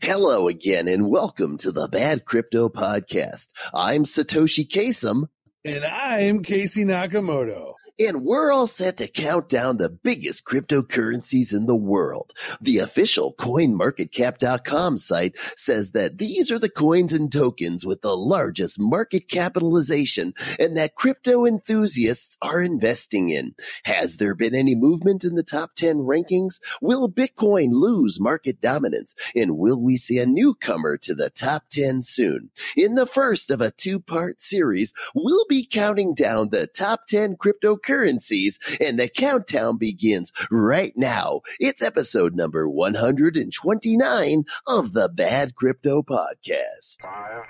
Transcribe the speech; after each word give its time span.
Hello 0.00 0.48
again 0.48 0.88
and 0.88 1.10
welcome 1.10 1.58
to 1.58 1.70
the 1.70 1.88
Bad 1.88 2.24
Crypto 2.24 2.68
Podcast. 2.68 3.48
I'm 3.74 4.04
Satoshi 4.04 4.66
Kasem. 4.66 5.28
And 5.64 5.84
I'm 5.84 6.42
Casey 6.42 6.84
Nakamoto. 6.84 7.74
And 7.98 8.24
we're 8.24 8.52
all 8.52 8.66
set 8.66 8.98
to 8.98 9.08
count 9.08 9.48
down 9.48 9.78
the 9.78 9.88
biggest 9.88 10.44
cryptocurrencies 10.44 11.54
in 11.54 11.64
the 11.64 11.76
world. 11.76 12.34
The 12.60 12.76
official 12.78 13.32
coinmarketcap.com 13.32 14.98
site 14.98 15.38
says 15.56 15.92
that 15.92 16.18
these 16.18 16.50
are 16.50 16.58
the 16.58 16.68
coins 16.68 17.14
and 17.14 17.32
tokens 17.32 17.86
with 17.86 18.02
the 18.02 18.14
largest 18.14 18.78
market 18.78 19.28
capitalization 19.28 20.34
and 20.58 20.76
that 20.76 20.94
crypto 20.94 21.46
enthusiasts 21.46 22.36
are 22.42 22.60
investing 22.60 23.30
in. 23.30 23.54
Has 23.84 24.18
there 24.18 24.34
been 24.34 24.54
any 24.54 24.74
movement 24.74 25.24
in 25.24 25.34
the 25.34 25.42
top 25.42 25.74
10 25.76 26.00
rankings? 26.00 26.60
Will 26.82 27.08
Bitcoin 27.08 27.68
lose 27.70 28.20
market 28.20 28.60
dominance? 28.60 29.14
And 29.34 29.56
will 29.56 29.82
we 29.82 29.96
see 29.96 30.18
a 30.18 30.26
newcomer 30.26 30.98
to 30.98 31.14
the 31.14 31.30
top 31.30 31.70
10 31.70 32.02
soon? 32.02 32.50
In 32.76 32.94
the 32.94 33.06
first 33.06 33.50
of 33.50 33.62
a 33.62 33.70
two 33.70 34.00
part 34.00 34.42
series, 34.42 34.92
we'll 35.14 35.46
be 35.48 35.64
counting 35.64 36.12
down 36.12 36.50
the 36.50 36.66
top 36.66 37.06
10 37.06 37.36
cryptocurrencies 37.36 37.85
currencies, 37.86 38.58
and 38.80 38.98
the 38.98 39.08
countdown 39.08 39.78
begins 39.78 40.32
right 40.50 40.92
now. 40.96 41.40
It's 41.60 41.82
episode 41.82 42.34
number 42.34 42.68
129 42.68 44.44
of 44.66 44.92
the 44.92 45.08
Bad 45.08 45.54
Crypto 45.54 46.02
Podcast. 46.02 47.00
Five, 47.02 47.44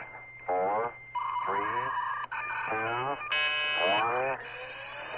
four, 0.46 0.92
three, 1.46 1.58
two, 2.70 3.16
one, 3.86 4.38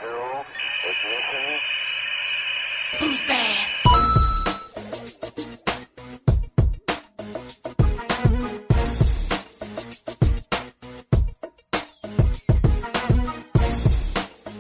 zero, 0.01 0.47
ignition. 0.89 1.61
Who's 2.99 3.21
bad? 3.23 3.48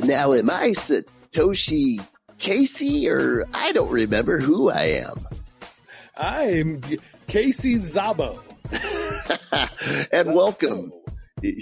Now, 0.08 0.32
am 0.32 0.48
I 0.48 0.68
Satoshi 0.68 2.02
Casey 2.38 3.10
or 3.10 3.44
I 3.52 3.72
don't 3.72 3.90
remember 3.90 4.38
who 4.38 4.70
I 4.70 5.04
am? 5.04 5.16
I'm 6.16 6.80
Casey 7.26 7.74
Zabo. 7.74 8.40
and 10.10 10.34
welcome. 10.34 10.94
To 11.42 11.52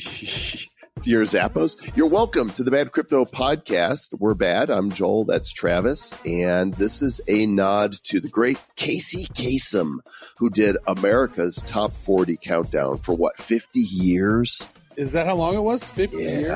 your 1.03 1.25
Zappos. 1.25 1.97
You're 1.97 2.07
welcome 2.07 2.51
to 2.51 2.63
the 2.63 2.71
Bad 2.71 2.93
Crypto 2.93 3.25
Podcast. 3.25 4.17
We're 4.21 4.35
bad. 4.35 4.71
I'm 4.71 4.93
Joel. 4.93 5.25
That's 5.25 5.53
Travis. 5.53 6.15
And 6.25 6.73
this 6.75 7.03
is 7.03 7.21
a 7.27 7.47
nod 7.49 7.95
to 8.05 8.21
the 8.21 8.29
great 8.29 8.63
Casey 8.77 9.27
Kasem, 9.35 9.99
who 10.39 10.51
did 10.51 10.77
America's 10.87 11.57
Top 11.63 11.91
40 11.91 12.37
Countdown 12.37 12.99
for 12.99 13.13
what, 13.17 13.37
50 13.39 13.81
years? 13.81 14.69
Is 14.97 15.11
that 15.15 15.27
how 15.27 15.35
long 15.35 15.57
it 15.57 15.63
was? 15.63 15.91
50 15.91 16.17
years? 16.17 16.47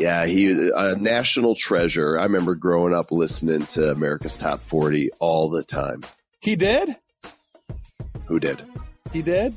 Yeah. 0.00 0.26
He 0.26 0.70
a 0.74 0.96
national 0.96 1.54
treasure. 1.54 2.18
I 2.18 2.24
remember 2.24 2.54
growing 2.54 2.94
up 2.94 3.12
listening 3.12 3.66
to 3.66 3.90
America's 3.90 4.36
Top 4.36 4.60
40 4.60 5.10
all 5.18 5.48
the 5.50 5.62
time. 5.62 6.02
He 6.40 6.56
did? 6.56 6.96
Who 8.26 8.40
did? 8.40 8.62
He 9.12 9.22
did? 9.22 9.54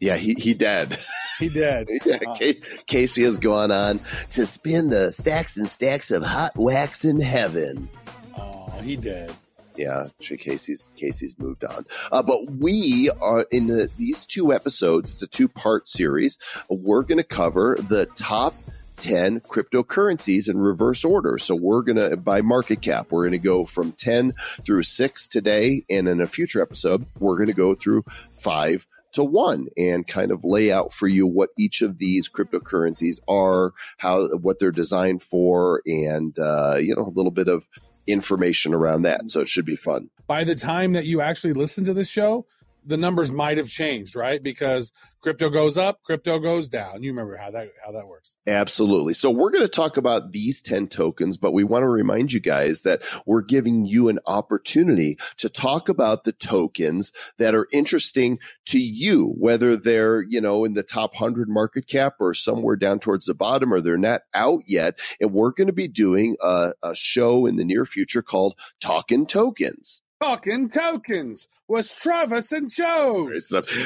Yeah, 0.00 0.16
he 0.16 0.34
he 0.34 0.54
did. 0.54 0.96
He 1.38 1.48
did. 1.48 1.88
Yeah, 2.04 2.52
Casey 2.86 3.22
has 3.24 3.36
gone 3.36 3.70
on 3.72 3.98
to 4.30 4.46
spin 4.46 4.90
the 4.90 5.10
stacks 5.12 5.56
and 5.56 5.66
stacks 5.66 6.10
of 6.10 6.22
hot 6.22 6.52
wax 6.56 7.04
in 7.04 7.20
heaven. 7.20 7.88
oh, 8.36 8.80
he 8.82 8.96
did. 8.96 9.32
Yeah, 9.76 10.06
Casey's 10.20 10.92
Casey's 10.96 11.38
moved 11.38 11.64
on. 11.64 11.86
Uh, 12.12 12.22
but 12.22 12.50
we 12.50 13.10
are 13.20 13.46
in 13.50 13.66
the, 13.68 13.90
these 13.96 14.26
two 14.26 14.52
episodes. 14.52 15.12
It's 15.12 15.22
a 15.22 15.26
two 15.26 15.48
part 15.48 15.88
series. 15.88 16.38
We're 16.68 17.02
going 17.02 17.18
to 17.18 17.24
cover 17.24 17.76
the 17.88 18.06
top. 18.14 18.54
10 19.02 19.40
cryptocurrencies 19.40 20.48
in 20.48 20.58
reverse 20.58 21.04
order. 21.04 21.36
So 21.36 21.56
we're 21.56 21.82
going 21.82 21.96
to, 21.96 22.16
by 22.16 22.40
market 22.40 22.82
cap, 22.82 23.08
we're 23.10 23.24
going 23.24 23.32
to 23.32 23.38
go 23.38 23.64
from 23.64 23.90
10 23.90 24.32
through 24.64 24.84
6 24.84 25.28
today. 25.28 25.84
And 25.90 26.06
in 26.06 26.20
a 26.20 26.26
future 26.26 26.62
episode, 26.62 27.04
we're 27.18 27.36
going 27.36 27.48
to 27.48 27.52
go 27.52 27.74
through 27.74 28.04
5 28.30 28.86
to 29.14 29.24
1 29.24 29.66
and 29.76 30.06
kind 30.06 30.30
of 30.30 30.44
lay 30.44 30.70
out 30.70 30.92
for 30.92 31.08
you 31.08 31.26
what 31.26 31.50
each 31.58 31.82
of 31.82 31.98
these 31.98 32.28
cryptocurrencies 32.28 33.18
are, 33.26 33.72
how, 33.98 34.28
what 34.36 34.60
they're 34.60 34.70
designed 34.70 35.20
for, 35.20 35.82
and, 35.84 36.38
uh, 36.38 36.76
you 36.78 36.94
know, 36.94 37.02
a 37.02 37.12
little 37.14 37.32
bit 37.32 37.48
of 37.48 37.66
information 38.06 38.72
around 38.72 39.02
that. 39.02 39.30
So 39.30 39.40
it 39.40 39.48
should 39.48 39.66
be 39.66 39.76
fun. 39.76 40.10
By 40.28 40.44
the 40.44 40.54
time 40.54 40.92
that 40.92 41.06
you 41.06 41.20
actually 41.20 41.54
listen 41.54 41.84
to 41.86 41.94
this 41.94 42.08
show, 42.08 42.46
the 42.84 42.96
numbers 42.96 43.30
might 43.30 43.58
have 43.58 43.68
changed, 43.68 44.16
right? 44.16 44.42
Because 44.42 44.92
crypto 45.20 45.48
goes 45.48 45.78
up, 45.78 46.02
crypto 46.02 46.38
goes 46.38 46.68
down. 46.68 47.02
You 47.02 47.10
remember 47.10 47.36
how 47.36 47.50
that 47.52 47.70
how 47.84 47.92
that 47.92 48.08
works. 48.08 48.36
Absolutely. 48.46 49.14
So 49.14 49.30
we're 49.30 49.50
going 49.50 49.64
to 49.64 49.68
talk 49.68 49.96
about 49.96 50.32
these 50.32 50.60
10 50.60 50.88
tokens, 50.88 51.36
but 51.36 51.52
we 51.52 51.64
want 51.64 51.84
to 51.84 51.88
remind 51.88 52.32
you 52.32 52.40
guys 52.40 52.82
that 52.82 53.02
we're 53.24 53.42
giving 53.42 53.84
you 53.84 54.08
an 54.08 54.18
opportunity 54.26 55.18
to 55.38 55.48
talk 55.48 55.88
about 55.88 56.24
the 56.24 56.32
tokens 56.32 57.12
that 57.38 57.54
are 57.54 57.68
interesting 57.72 58.38
to 58.66 58.80
you, 58.80 59.34
whether 59.38 59.76
they're, 59.76 60.22
you 60.22 60.40
know, 60.40 60.64
in 60.64 60.74
the 60.74 60.82
top 60.82 61.14
100 61.14 61.48
market 61.48 61.86
cap 61.86 62.14
or 62.20 62.34
somewhere 62.34 62.76
down 62.76 62.98
towards 62.98 63.26
the 63.26 63.34
bottom 63.34 63.72
or 63.72 63.80
they're 63.80 63.96
not 63.96 64.22
out 64.34 64.60
yet. 64.66 64.98
And 65.20 65.32
we're 65.32 65.52
going 65.52 65.68
to 65.68 65.72
be 65.72 65.88
doing 65.88 66.36
a, 66.42 66.72
a 66.82 66.94
show 66.94 67.46
in 67.46 67.56
the 67.56 67.64
near 67.64 67.84
future 67.84 68.22
called 68.22 68.56
Talking 68.80 69.26
Tokens. 69.26 70.02
Talking 70.20 70.68
tokens 70.68 71.48
was 71.68 71.92
Travis 71.92 72.52
and 72.52 72.70
Joe. 72.70 73.30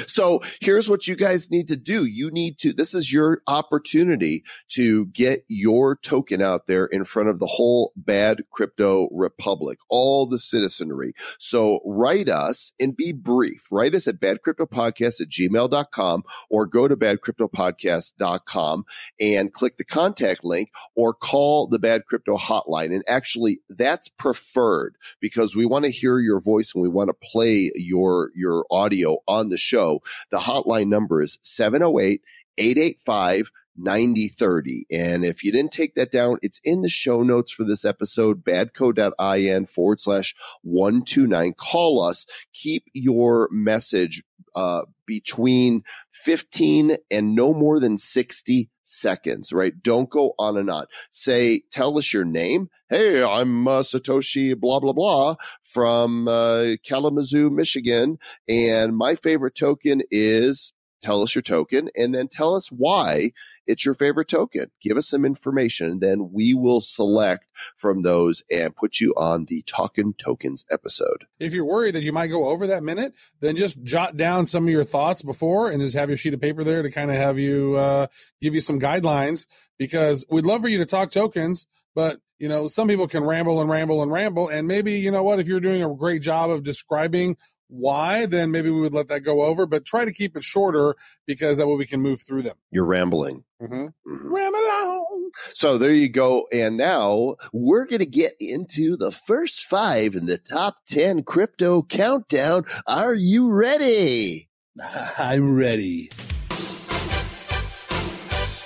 So 0.07 0.41
here's 0.61 0.89
what 0.89 1.07
you 1.07 1.15
guys 1.17 1.51
need 1.51 1.69
to 1.69 1.77
do. 1.77 2.05
You 2.05 2.31
need 2.31 2.59
to, 2.59 2.73
this 2.73 2.95
is 2.95 3.13
your 3.13 3.43
opportunity 3.47 4.45
to 4.71 5.07
get 5.07 5.45
your 5.49 5.97
token 5.97 6.43
out 6.43 6.67
there 6.67 6.87
in 6.87 7.05
front 7.05 7.29
of 7.29 7.39
the 7.39 7.47
whole 7.47 7.93
bad 7.97 8.45
crypto 8.51 9.09
republic, 9.13 9.79
all 9.89 10.27
the 10.27 10.39
citizenry. 10.39 11.15
So 11.39 11.81
write 11.85 12.29
us 12.29 12.73
and 12.81 12.97
be 12.97 13.13
brief. 13.13 13.69
Write 13.71 13.95
us 13.95 14.09
at 14.09 14.21
badcryptopodcast 14.21 15.21
at 15.21 15.29
gmail.com 15.29 16.25
or 16.51 16.67
go 16.67 16.89
to 16.89 16.97
badcryptopodcast.com 16.97 18.85
and 19.21 19.53
click 19.53 19.77
the 19.77 19.85
contact 19.85 20.45
link 20.45 20.71
or 20.95 21.15
call 21.15 21.67
the 21.67 21.79
bad 21.79 22.07
crypto 22.07 22.37
hotline. 22.37 22.95
And 22.95 23.05
actually 23.07 23.61
that's 23.69 24.09
preferred 24.09 24.97
because 25.21 25.55
we 25.55 25.67
want 25.67 25.85
to 25.85 25.91
hear 25.91 26.19
your 26.19 26.41
voice 26.41 26.75
and 26.75 26.83
we 26.83 26.89
want 26.89 27.09
to 27.09 27.15
play 27.15 27.66
your 27.75 28.31
your 28.35 28.65
audio 28.71 29.19
on 29.27 29.49
the 29.49 29.57
show. 29.57 30.03
The 30.31 30.39
hotline 30.39 30.89
number 30.89 31.23
is 31.23 31.39
708 31.43 32.23
885 32.59 33.51
9030. 33.79 34.87
And 34.91 35.25
if 35.25 35.45
you 35.45 35.53
didn't 35.53 35.73
take 35.73 35.95
that 35.95 36.11
down, 36.11 36.39
it's 36.43 36.61
in 36.65 36.83
the 36.83 36.89
show 36.89 37.23
notes 37.23 37.53
for 37.53 37.65
this 37.65 37.85
episode, 37.85 38.45
badco.in 38.45 39.67
forward 39.67 40.01
slash 40.01 40.35
129. 40.63 41.55
Call 41.55 42.03
us. 42.03 42.27
Keep 42.53 42.85
your 42.93 43.49
message 43.51 44.23
uh, 44.57 44.83
between 45.07 45.85
15 46.13 46.97
and 47.11 47.35
no 47.35 47.55
more 47.55 47.79
than 47.79 47.99
60 47.99 48.69
seconds, 48.83 49.53
right? 49.53 49.75
Don't 49.83 50.11
go 50.11 50.33
on 50.39 50.57
and 50.57 50.71
on. 50.71 50.87
Say, 51.11 51.63
tell 51.71 51.99
us 51.99 52.13
your 52.13 52.25
name. 52.25 52.69
Hey, 52.89 53.23
I'm 53.23 53.69
uh, 53.69 53.81
Satoshi 53.81 54.59
blah, 54.59 54.81
blah, 54.81 54.93
blah 54.93 55.37
from 55.63 56.27
uh, 56.27 56.77
Kalamazoo, 56.85 57.51
Michigan. 57.51 58.19
And 58.49 58.97
my 58.97 59.15
favorite 59.17 59.55
token 59.55 60.03
is 60.11 60.73
tell 61.03 61.23
us 61.23 61.35
your 61.35 61.43
token 61.43 61.91
and 61.97 62.15
then 62.15 62.29
tell 62.29 62.55
us 62.55 62.69
why 62.69 63.33
it's 63.67 63.85
your 63.85 63.95
favorite 63.95 64.29
token. 64.29 64.71
Give 64.81 64.97
us 64.97 65.09
some 65.09 65.25
information 65.25 65.97
then 66.01 66.31
we 66.33 66.55
will 66.55 66.81
select 66.81 67.47
from 67.77 68.03
those 68.03 68.43
and 68.51 68.75
put 68.75 69.01
you 69.01 69.15
on 69.17 69.47
the 69.47 69.63
Talking 69.67 70.15
Tokens 70.15 70.65
episode. 70.71 71.25
If 71.39 71.55
you're 71.55 71.67
worried 71.67 71.95
that 71.95 72.03
you 72.03 72.13
might 72.13 72.29
go 72.29 72.49
over 72.49 72.69
that 72.69 72.83
minute, 72.83 73.15
then 73.41 73.57
just 73.57 73.83
jot 73.83 74.17
down 74.17 74.47
some 74.47 74.65
of 74.65 74.73
your 74.73 74.85
thoughts 74.85 75.23
before 75.23 75.71
and 75.71 75.81
just 75.81 75.97
have 75.97 76.09
your 76.09 76.17
sheet 76.17 76.35
of 76.35 76.41
paper 76.41 76.65
there 76.65 76.83
to 76.83 76.91
kind 76.91 77.11
of 77.11 77.17
have 77.17 77.39
you 77.39 77.77
uh, 77.77 78.07
give 78.41 78.55
you 78.55 78.61
some 78.61 78.81
guidelines 78.81 79.47
because 79.79 80.25
we'd 80.31 80.47
love 80.47 80.63
for 80.63 80.69
you 80.69 80.79
to 80.79 80.87
talk 80.87 81.11
tokens, 81.11 81.67
but 81.95 82.17
you 82.39 82.49
know, 82.49 82.69
some 82.69 82.87
people 82.89 83.09
can 83.09 83.25
ramble 83.25 83.63
and 83.63 83.71
ramble 83.71 84.03
and 84.03 84.13
ramble. 84.13 84.49
And 84.49 84.69
maybe, 84.69 84.99
you 84.99 85.11
know 85.11 85.23
what, 85.23 85.41
if 85.41 85.49
you're 85.49 85.61
doing 85.61 85.83
a 85.83 85.95
great 85.95 86.21
job 86.21 86.51
of 86.51 86.63
describing 86.63 87.39
why, 87.69 88.27
then 88.27 88.51
maybe 88.51 88.71
we 88.71 88.81
would 88.81 88.95
let 88.95 89.09
that 89.09 89.21
go 89.21 89.43
over, 89.43 89.67
but 89.67 89.85
try 89.85 90.05
to 90.05 90.13
keep 90.13 90.37
it 90.37 90.45
shorter 90.45 90.95
because 91.27 91.59
that 91.59 91.67
way 91.67 91.75
we 91.77 91.87
can 91.87 92.01
move 92.01 92.23
through 92.23 92.43
them. 92.43 92.57
You're 92.71 92.85
rambling. 92.85 93.45
Mm-hmm. 93.61 93.75
Mhm. 93.85 93.91
Ramble 94.31 94.59
on. 94.59 95.31
So 95.55 95.77
there 95.79 95.91
you 95.93 96.09
go. 96.09 96.47
And 96.53 96.77
now 96.77 97.37
we're 97.53 97.87
going 97.87 98.01
to 98.01 98.07
get 98.07 98.35
into 98.39 98.97
the 98.97 99.11
first 99.11 99.65
five 99.67 100.15
in 100.15 100.27
the 100.27 100.39
top 100.39 100.77
10 100.89 101.23
crypto 101.25 101.83
countdown. 101.83 102.65
Are 102.87 103.15
you 103.15 103.51
ready? 103.51 104.49
I'm 105.19 105.57
ready. 105.57 106.11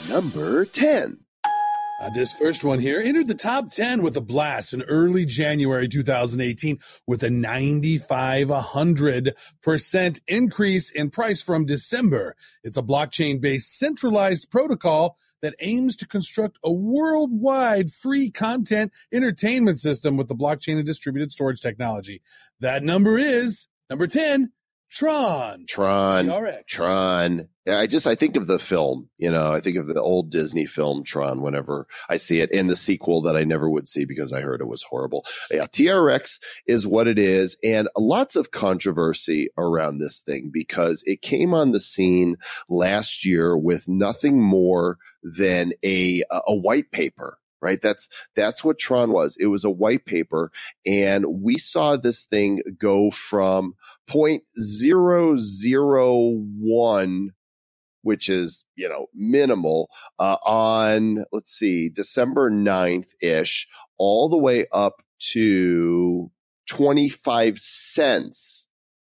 Number 0.08 0.64
10. 0.64 1.18
Uh, 2.00 2.08
this 2.08 2.32
first 2.32 2.64
one 2.64 2.78
here 2.78 2.98
entered 2.98 3.28
the 3.28 3.34
top 3.34 3.68
10 3.68 4.02
with 4.02 4.16
a 4.16 4.22
blast 4.22 4.72
in 4.72 4.80
early 4.82 5.26
January 5.26 5.86
2018 5.86 6.78
with 7.06 7.22
a 7.22 7.28
95 7.28 8.48
100% 8.48 10.20
increase 10.26 10.90
in 10.90 11.10
price 11.10 11.42
from 11.42 11.66
December. 11.66 12.36
It's 12.64 12.78
a 12.78 12.82
blockchain 12.82 13.38
based 13.38 13.76
centralized 13.76 14.50
protocol 14.50 15.18
that 15.42 15.54
aims 15.60 15.94
to 15.96 16.06
construct 16.06 16.58
a 16.64 16.72
worldwide 16.72 17.90
free 17.90 18.30
content 18.30 18.92
entertainment 19.12 19.78
system 19.78 20.16
with 20.16 20.28
the 20.28 20.34
blockchain 20.34 20.78
and 20.78 20.86
distributed 20.86 21.30
storage 21.30 21.60
technology. 21.60 22.22
That 22.60 22.82
number 22.82 23.18
is 23.18 23.68
number 23.90 24.06
10, 24.06 24.50
Tron. 24.90 25.66
Tron. 25.68 26.26
TRX. 26.26 26.66
Tron. 26.66 27.48
I 27.68 27.86
just 27.86 28.06
I 28.06 28.16
think 28.16 28.36
of 28.36 28.48
the 28.48 28.58
film, 28.58 29.08
you 29.18 29.30
know, 29.30 29.52
I 29.52 29.60
think 29.60 29.76
of 29.76 29.86
the 29.86 30.00
old 30.00 30.30
Disney 30.30 30.66
film 30.66 31.04
Tron 31.04 31.42
whenever 31.42 31.86
I 32.08 32.16
see 32.16 32.40
it, 32.40 32.50
and 32.52 32.68
the 32.68 32.74
sequel 32.74 33.22
that 33.22 33.36
I 33.36 33.44
never 33.44 33.70
would 33.70 33.88
see 33.88 34.04
because 34.04 34.32
I 34.32 34.40
heard 34.40 34.60
it 34.60 34.66
was 34.66 34.82
horrible. 34.82 35.24
Yeah, 35.50 35.66
TRX 35.66 36.40
is 36.66 36.86
what 36.86 37.06
it 37.06 37.18
is, 37.18 37.56
and 37.62 37.88
lots 37.96 38.34
of 38.34 38.50
controversy 38.50 39.48
around 39.56 39.98
this 39.98 40.20
thing 40.22 40.50
because 40.52 41.04
it 41.06 41.22
came 41.22 41.54
on 41.54 41.70
the 41.70 41.80
scene 41.80 42.36
last 42.68 43.24
year 43.24 43.56
with 43.56 43.88
nothing 43.88 44.42
more 44.42 44.98
than 45.22 45.72
a 45.84 46.22
a 46.32 46.54
white 46.56 46.90
paper 46.90 47.38
right 47.60 47.82
that's 47.82 48.08
that's 48.34 48.64
what 48.64 48.78
tron 48.78 49.12
was 49.12 49.36
it 49.38 49.48
was 49.48 49.64
a 49.64 49.70
white 49.70 50.06
paper 50.06 50.50
and 50.86 51.26
we 51.26 51.58
saw 51.58 51.96
this 51.96 52.24
thing 52.24 52.62
go 52.78 53.10
from 53.10 53.74
point 54.10 54.42
zero 54.60 55.36
zero 55.38 56.32
one 56.58 57.30
which 58.02 58.28
is 58.28 58.64
you 58.74 58.88
know 58.88 59.06
minimal 59.14 59.88
uh, 60.18 60.36
on 60.44 61.24
let's 61.30 61.52
see 61.52 61.88
december 61.88 62.50
9th 62.50 63.10
ish 63.22 63.68
all 63.98 64.28
the 64.28 64.36
way 64.36 64.66
up 64.72 64.94
to 65.20 66.28
25 66.68 67.56
cents 67.60 68.66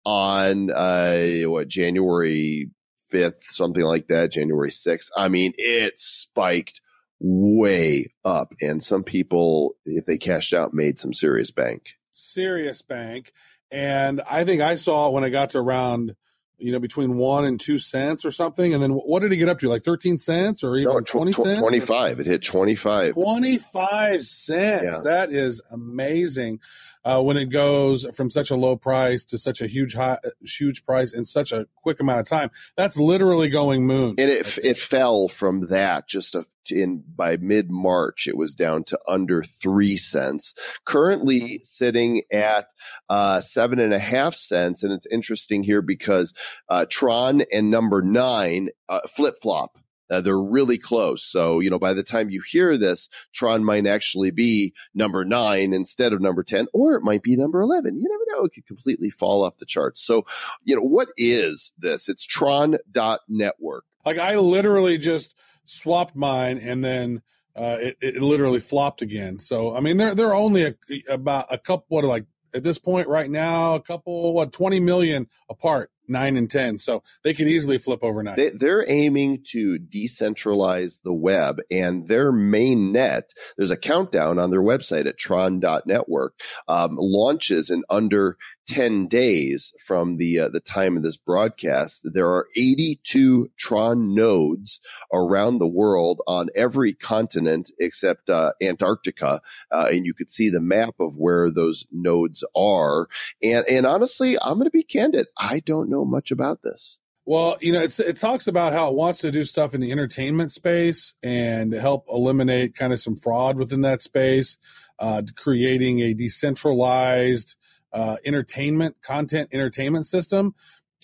on 0.04 0.72
uh 0.72 1.42
what 1.42 1.68
january 1.68 2.68
5th 3.14 3.42
something 3.42 3.84
like 3.84 4.08
that 4.08 4.32
january 4.32 4.70
6th 4.70 5.06
i 5.16 5.28
mean 5.28 5.52
it 5.56 6.00
spiked 6.00 6.80
way 7.20 8.06
up 8.24 8.54
and 8.60 8.82
some 8.82 9.04
people 9.04 9.76
if 9.84 10.04
they 10.06 10.18
cashed 10.18 10.52
out 10.52 10.74
made 10.74 10.98
some 10.98 11.12
serious 11.12 11.52
bank 11.52 11.94
Serious 12.20 12.82
Bank. 12.82 13.32
And 13.70 14.20
I 14.28 14.44
think 14.44 14.62
I 14.62 14.74
saw 14.74 15.08
it 15.08 15.12
when 15.12 15.24
I 15.24 15.28
got 15.28 15.50
to 15.50 15.58
around, 15.58 16.16
you 16.58 16.72
know, 16.72 16.78
between 16.80 17.16
one 17.16 17.44
and 17.44 17.58
two 17.58 17.78
cents 17.78 18.24
or 18.24 18.30
something. 18.30 18.74
And 18.74 18.82
then 18.82 18.90
what 18.90 19.20
did 19.20 19.32
it 19.32 19.36
get 19.36 19.48
up 19.48 19.60
to? 19.60 19.68
Like 19.68 19.84
13 19.84 20.18
cents 20.18 20.64
or 20.64 20.76
even 20.76 20.92
no, 20.92 21.00
20 21.00 21.32
tw- 21.32 21.36
tw- 21.36 21.42
cents? 21.42 21.58
25 21.58 22.20
it 22.20 22.26
hit 22.26 22.42
25 22.42 23.14
25 23.14 24.22
cents. 24.22 24.84
Yeah. 24.84 25.00
That 25.04 25.30
is 25.30 25.62
amazing. 25.70 26.60
Uh, 27.04 27.22
when 27.22 27.36
it 27.36 27.46
goes 27.46 28.04
from 28.14 28.28
such 28.28 28.50
a 28.50 28.56
low 28.56 28.76
price 28.76 29.24
to 29.24 29.38
such 29.38 29.60
a 29.60 29.66
huge 29.66 29.94
high, 29.94 30.18
huge 30.42 30.84
price 30.84 31.12
in 31.12 31.24
such 31.24 31.52
a 31.52 31.66
quick 31.76 32.00
amount 32.00 32.20
of 32.20 32.28
time, 32.28 32.50
that's 32.76 32.98
literally 32.98 33.48
going 33.48 33.86
moon. 33.86 34.14
and 34.18 34.30
it 34.30 34.58
it 34.62 34.78
fell 34.78 35.28
from 35.28 35.68
that 35.68 36.08
just 36.08 36.34
a, 36.34 36.44
in 36.70 37.02
by 37.16 37.36
mid 37.36 37.70
March. 37.70 38.26
It 38.26 38.36
was 38.36 38.54
down 38.54 38.84
to 38.84 38.98
under 39.08 39.42
three 39.42 39.96
cents. 39.96 40.54
Currently 40.84 41.60
sitting 41.62 42.22
at 42.32 42.66
uh, 43.08 43.40
seven 43.40 43.78
and 43.78 43.94
a 43.94 43.98
half 43.98 44.34
cents, 44.34 44.82
and 44.82 44.92
it's 44.92 45.06
interesting 45.06 45.62
here 45.62 45.82
because 45.82 46.34
uh, 46.68 46.86
Tron 46.88 47.42
and 47.52 47.70
number 47.70 48.02
nine 48.02 48.70
uh, 48.88 49.00
flip 49.08 49.34
flop. 49.40 49.78
Uh, 50.10 50.20
they're 50.20 50.40
really 50.40 50.78
close. 50.78 51.22
So, 51.22 51.60
you 51.60 51.70
know, 51.70 51.78
by 51.78 51.92
the 51.92 52.02
time 52.02 52.30
you 52.30 52.42
hear 52.42 52.76
this, 52.76 53.08
Tron 53.32 53.64
might 53.64 53.86
actually 53.86 54.30
be 54.30 54.74
number 54.94 55.24
nine 55.24 55.72
instead 55.72 56.12
of 56.12 56.20
number 56.20 56.42
10, 56.42 56.66
or 56.72 56.94
it 56.94 57.02
might 57.02 57.22
be 57.22 57.36
number 57.36 57.60
11. 57.60 57.96
You 57.96 58.08
never 58.08 58.24
know. 58.40 58.44
It 58.44 58.54
could 58.54 58.66
completely 58.66 59.10
fall 59.10 59.44
off 59.44 59.58
the 59.58 59.66
charts. 59.66 60.02
So, 60.02 60.24
you 60.64 60.74
know, 60.74 60.82
what 60.82 61.08
is 61.16 61.72
this? 61.78 62.08
It's 62.08 62.24
tron.network. 62.24 63.84
Like 64.04 64.18
I 64.18 64.36
literally 64.36 64.98
just 64.98 65.36
swapped 65.64 66.16
mine 66.16 66.58
and 66.58 66.84
then 66.84 67.22
uh, 67.56 67.76
it, 67.80 67.96
it 68.00 68.22
literally 68.22 68.60
flopped 68.60 69.02
again. 69.02 69.38
So 69.38 69.76
I 69.76 69.80
mean, 69.80 69.96
they're 69.96 70.14
they're 70.14 70.34
only 70.34 70.64
a, 70.64 70.74
about 71.08 71.52
a 71.52 71.58
couple. 71.58 71.86
What 71.88 72.04
like 72.04 72.26
at 72.54 72.62
this 72.62 72.78
point 72.78 73.08
right 73.08 73.28
now, 73.28 73.74
a 73.74 73.82
couple 73.82 74.34
what 74.34 74.52
twenty 74.52 74.80
million 74.80 75.28
apart, 75.48 75.90
nine 76.10 76.36
and 76.36 76.50
ten. 76.50 76.78
So 76.78 77.02
they 77.24 77.34
could 77.34 77.48
easily 77.48 77.78
flip 77.78 78.00
overnight. 78.02 78.36
They, 78.36 78.50
they're 78.50 78.84
aiming 78.88 79.44
to 79.52 79.78
decentralize 79.78 81.02
the 81.02 81.14
web 81.14 81.60
and 81.70 82.08
their 82.08 82.32
main 82.32 82.92
net, 82.92 83.32
there's 83.56 83.70
a 83.70 83.76
countdown 83.76 84.38
on 84.38 84.50
their 84.50 84.62
website 84.62 85.06
at 85.06 85.18
tron.network, 85.18 86.34
um, 86.68 86.96
launches 86.98 87.70
in 87.70 87.84
under 87.88 88.36
10 88.68 89.08
days 89.08 89.72
from 89.84 90.16
the 90.16 90.40
uh, 90.40 90.48
the 90.48 90.60
time 90.60 90.96
of 90.96 91.02
this 91.02 91.16
broadcast. 91.16 92.02
There 92.04 92.28
are 92.28 92.46
82 92.56 93.50
Tron 93.56 94.14
nodes 94.14 94.80
around 95.12 95.58
the 95.58 95.68
world 95.68 96.20
on 96.26 96.48
every 96.54 96.92
continent 96.94 97.70
except 97.78 98.30
uh, 98.30 98.52
Antarctica, 98.62 99.40
uh, 99.72 99.88
and 99.90 100.06
you 100.06 100.14
could 100.14 100.30
see 100.30 100.50
the 100.50 100.60
map 100.60 100.94
of 101.00 101.16
where 101.16 101.50
those 101.50 101.86
nodes 101.90 102.44
are. 102.56 103.08
And 103.42 103.64
and 103.68 103.86
honestly, 103.86 104.36
I'm 104.40 104.54
going 104.54 104.64
to 104.64 104.70
be 104.70 104.82
candid. 104.84 105.26
I 105.38 105.60
don't 105.60 105.90
know 105.90 106.04
much 106.04 106.30
about 106.30 106.62
this. 106.62 107.00
Well, 107.26 107.58
you 107.60 107.72
know, 107.72 107.82
it 107.82 108.16
talks 108.16 108.48
about 108.48 108.72
how 108.72 108.88
it 108.88 108.94
wants 108.94 109.20
to 109.20 109.30
do 109.30 109.44
stuff 109.44 109.74
in 109.74 109.80
the 109.80 109.92
entertainment 109.92 110.52
space 110.52 111.14
and 111.22 111.72
help 111.72 112.06
eliminate 112.08 112.74
kind 112.74 112.92
of 112.92 112.98
some 112.98 113.14
fraud 113.14 113.56
within 113.56 113.82
that 113.82 114.00
space, 114.00 114.56
uh, 114.98 115.22
creating 115.36 116.00
a 116.00 116.14
decentralized 116.14 117.54
uh, 117.92 118.16
entertainment 118.24 118.96
content 119.02 119.48
entertainment 119.52 120.06
system. 120.06 120.54